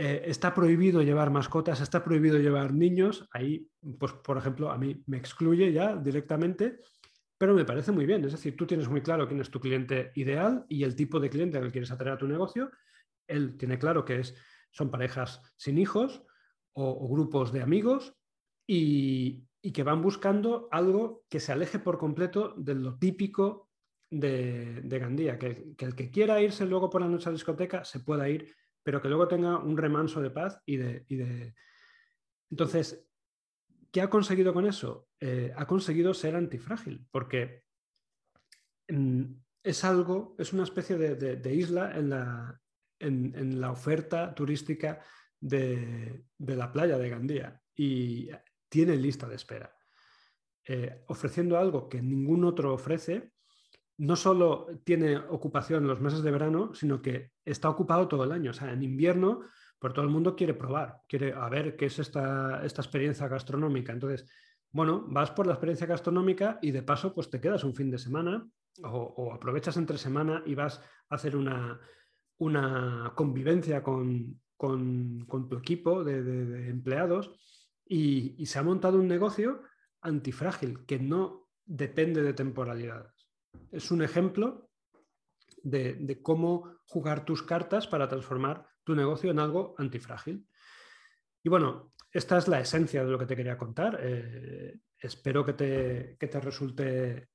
Eh, 0.02 0.24
está 0.26 0.54
prohibido 0.54 1.02
llevar 1.02 1.30
mascotas, 1.30 1.82
está 1.82 2.04
prohibido 2.04 2.38
llevar 2.38 2.74
niños. 2.74 3.28
Ahí, 3.32 3.68
pues, 4.00 4.14
por 4.14 4.38
ejemplo, 4.38 4.72
a 4.72 4.78
mí 4.78 5.04
me 5.08 5.18
excluye 5.18 5.74
ya 5.74 5.96
directamente 5.98 6.80
pero 7.40 7.56
me 7.56 7.66
parece 7.66 7.94
muy 7.94 8.06
bien. 8.06 8.24
Es 8.26 8.34
decir, 8.34 8.58
tú 8.58 8.68
tienes 8.68 8.90
muy 8.90 9.02
claro 9.02 9.26
quién 9.26 9.40
es 9.40 9.50
tu 9.50 9.62
cliente 9.62 10.12
ideal 10.16 10.66
y 10.68 10.84
el 10.84 10.94
tipo 10.94 11.22
de 11.22 11.30
cliente 11.30 11.58
al 11.58 11.64
que 11.66 11.72
quieres 11.72 11.90
atraer 11.90 12.16
a 12.16 12.18
tu 12.18 12.28
negocio. 12.28 12.70
Él 13.26 13.58
tiene 13.58 13.80
claro 13.80 14.04
que 14.04 14.20
es, 14.20 14.36
son 14.72 14.92
parejas 14.92 15.42
sin 15.56 15.78
hijos 15.78 16.22
o, 16.74 17.08
grupos 17.08 17.54
de 17.54 17.62
amigos 17.62 18.14
y, 18.68 19.48
que 19.74 19.84
van 19.84 20.02
buscando 20.02 20.68
algo 20.70 21.24
que 21.30 21.40
se 21.40 21.54
aleje 21.54 21.80
por 21.80 21.98
completo 21.98 22.56
de 22.58 22.76
lo 22.76 22.98
típico 22.98 23.70
de, 24.12 24.82
Gandía. 24.84 25.40
Que, 25.40 25.76
el 25.78 25.96
que 25.96 26.12
quiera 26.12 26.42
irse 26.42 26.66
luego 26.66 26.90
por 26.90 27.00
la 27.00 27.08
noche 27.08 27.30
a 27.30 27.32
discoteca 27.32 27.86
se 27.86 28.02
pueda 28.02 28.28
ir, 28.28 28.54
pero 28.90 29.04
que 29.04 29.08
luego 29.08 29.28
tenga 29.28 29.60
un 29.60 29.78
remanso 29.78 30.20
de 30.20 30.32
paz 30.32 30.60
y 30.66 30.78
de... 30.78 31.06
Y 31.10 31.18
de... 31.18 31.54
Entonces, 32.50 33.08
¿Qué 33.92 34.02
ha 34.02 34.10
conseguido 34.10 34.52
con 34.52 34.66
eso? 34.66 35.08
Eh, 35.20 35.54
ha 35.56 35.66
conseguido 35.66 36.14
ser 36.14 36.36
antifrágil, 36.36 37.08
porque 37.12 37.64
mm, 38.88 39.24
es 39.64 39.84
algo, 39.84 40.36
es 40.38 40.54
una 40.54 40.64
especie 40.64 40.98
de, 40.98 41.54
isla 41.54 41.96
en 41.96 42.10
la, 42.10 42.62
en, 43.00 43.60
la, 43.60 43.72
oferta 43.72 44.34
turística 44.36 45.04
de, 45.40 46.24
la 46.38 46.72
playa 46.72 46.98
de 46.98 47.10
Gandía 47.10 47.62
y 47.76 48.30
tiene 48.70 48.96
lista 48.96 49.28
de 49.28 49.36
espera. 49.36 49.76
Eh, 50.68 51.04
ofreciendo 51.08 51.58
algo 51.58 51.90
que 51.90 52.02
ningún 52.02 52.44
otro 52.46 52.74
ofrece, 52.74 53.32
no 54.00 54.16
solo 54.16 54.68
tiene 54.84 55.16
ocupación 55.18 55.88
los 55.88 56.02
meses 56.02 56.24
de 56.24 56.32
verano, 56.32 56.74
sino 56.74 57.02
que 57.02 57.32
está 57.46 57.70
ocupado 57.70 58.08
todo 58.08 58.24
el 58.24 58.32
año. 58.32 58.52
O 58.52 58.54
sea, 58.54 58.74
en 58.74 58.84
invierno 58.84 59.42
pero 59.80 59.94
todo 59.94 60.06
el 60.06 60.12
mundo 60.12 60.36
quiere 60.36 60.54
probar, 60.54 61.02
quiere 61.08 61.34
a 61.34 61.48
ver 61.50 61.76
qué 61.78 61.86
es 61.86 62.00
esta, 62.00 62.64
esta 62.66 62.82
experiencia 62.82 63.28
gastronómica. 63.28 63.94
Entonces, 63.94 64.30
bueno, 64.72 65.06
vas 65.08 65.32
por 65.32 65.48
la 65.48 65.54
experiencia 65.54 65.88
gastronómica 65.88 66.60
y 66.62 66.72
de 66.72 66.84
paso, 66.84 67.14
pues 67.14 67.30
te 67.30 67.40
quedas 67.40 67.64
un 67.64 67.74
fin 67.74 67.90
de 67.90 67.98
semana 67.98 68.46
o, 68.84 69.34
aprovechas 69.34 69.78
entre 69.78 69.98
semana 69.98 70.44
y 70.46 70.54
vas 70.54 70.82
a 71.10 71.16
hacer 71.16 71.36
una, 71.36 71.80
una 72.38 73.14
convivencia 73.16 73.82
con, 73.82 74.42
tu 74.58 75.58
equipo 75.58 76.04
de, 76.04 76.70
empleados 76.70 77.32
y, 77.86 78.46
se 78.46 78.60
ha 78.60 78.64
montado 78.64 79.00
un 79.00 79.08
negocio 79.08 79.64
antifrágil 80.02 80.86
que 80.86 81.00
no 81.00 81.48
depende 81.66 82.22
de 82.22 82.34
temporalidades. 82.34 83.19
Es 83.72 83.92
un 83.92 84.02
ejemplo 84.02 84.70
de, 85.64 85.96
de, 85.96 86.22
cómo 86.22 86.80
jugar 86.86 87.26
tus 87.26 87.44
cartas 87.44 87.88
para 87.88 88.08
transformar 88.08 88.66
tu 88.84 88.96
negocio 88.96 89.32
en 89.32 89.40
algo 89.40 89.76
antifrágil. 89.78 90.48
Y 91.44 91.50
bueno, 91.50 91.94
esta 92.12 92.38
es 92.38 92.48
la 92.48 92.60
esencia 92.60 93.04
de 93.04 93.12
lo 93.12 93.20
que 93.20 93.26
te 93.26 93.36
quería 93.36 93.58
contar. 93.58 94.00
Eh, 94.02 94.80
espero 94.98 95.46
que 95.46 95.54
te, 95.54 96.18
te, 96.18 96.40
resulte 96.40 97.30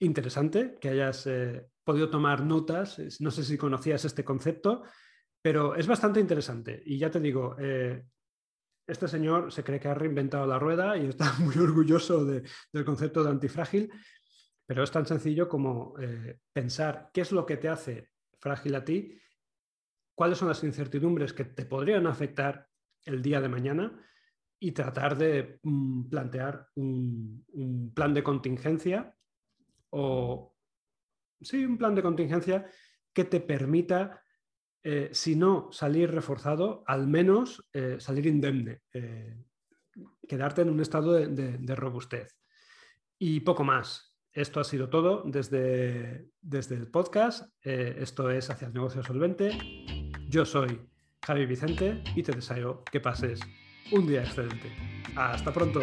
interesante, 0.00 0.78
que 0.80 0.88
hayas 0.88 1.26
eh, 1.26 1.68
podido 1.84 2.08
tomar 2.08 2.42
notas. 2.42 2.98
No 3.20 3.30
sé 3.30 3.44
si 3.44 3.58
conocías 3.58 4.04
este 4.04 4.24
concepto, 4.24 4.82
pero 5.42 5.74
es 5.74 5.86
bastante 5.86 6.20
interesante. 6.20 6.82
Y 6.86 6.98
ya 6.98 7.10
te 7.10 7.20
digo, 7.20 7.56
eh, 7.58 8.04
este 8.86 9.08
señor 9.08 9.52
se 9.52 9.62
cree 9.62 9.78
que 9.78 9.88
ha 9.88 9.94
reinventado 9.94 10.46
la 10.46 10.58
rueda 10.58 10.96
y 10.96 11.06
está 11.06 11.32
muy 11.38 11.56
orgulloso 11.58 12.24
del 12.24 12.84
concepto 12.84 13.22
de 13.22 13.30
antifrágil, 13.30 13.92
pero 14.66 14.82
es 14.82 14.90
tan 14.90 15.06
sencillo 15.06 15.48
como 15.48 15.94
pensar 16.52 17.10
qué 17.12 17.20
es 17.20 17.32
lo 17.32 17.44
que 17.44 17.56
te 17.56 17.68
hace 17.68 18.10
frágil 18.38 18.74
a 18.74 18.84
ti 18.84 19.18
cuáles 20.14 20.38
son 20.38 20.48
las 20.48 20.62
incertidumbres 20.62 21.32
que 21.32 21.44
te 21.44 21.66
podrían 21.66 22.06
afectar 22.06 22.68
el 23.04 23.20
día 23.20 23.40
de 23.40 23.48
mañana 23.48 24.00
y 24.58 24.72
tratar 24.72 25.16
de 25.18 25.58
mm, 25.62 26.08
plantear 26.08 26.68
un, 26.76 27.92
plan 27.94 28.14
de 28.14 28.22
contingencia 28.22 29.16
o, 29.90 30.56
sí, 31.40 31.64
un 31.64 31.78
plan 31.78 31.94
de 31.94 32.02
contingencia 32.02 32.70
que 33.12 33.24
te 33.24 33.40
permita 33.40 34.22
eh, 34.82 35.10
si 35.12 35.36
no 35.36 35.70
salir 35.72 36.10
reforzado, 36.10 36.84
al 36.86 37.06
menos 37.06 37.68
eh, 37.72 37.96
salir 37.98 38.26
indemne, 38.26 38.82
eh, 38.92 39.36
quedarte 40.28 40.62
en 40.62 40.70
un 40.70 40.80
estado 40.80 41.12
de, 41.12 41.76
robustez. 41.76 42.36
Y 43.18 43.40
poco 43.40 43.64
más. 43.64 44.13
Esto 44.34 44.58
ha 44.58 44.64
sido 44.64 44.88
todo 44.88 45.22
desde, 45.24 46.28
desde 46.42 46.74
el 46.74 46.88
podcast. 46.88 47.48
esto 47.62 48.30
es 48.30 48.50
Hacia 48.50 48.66
el 48.66 48.74
Negocio 48.74 49.02
Solvente. 49.04 49.56
Yo 50.28 50.44
soy 50.44 50.80
Javi 51.24 51.46
Vicente 51.46 52.02
y 52.16 52.22
te 52.24 52.32
deseo 52.32 52.82
que 52.90 52.98
pases 52.98 53.40
un 53.92 54.08
día 54.08 54.24
excelente. 54.24 54.72
Hasta 55.14 55.52
pronto. 55.52 55.80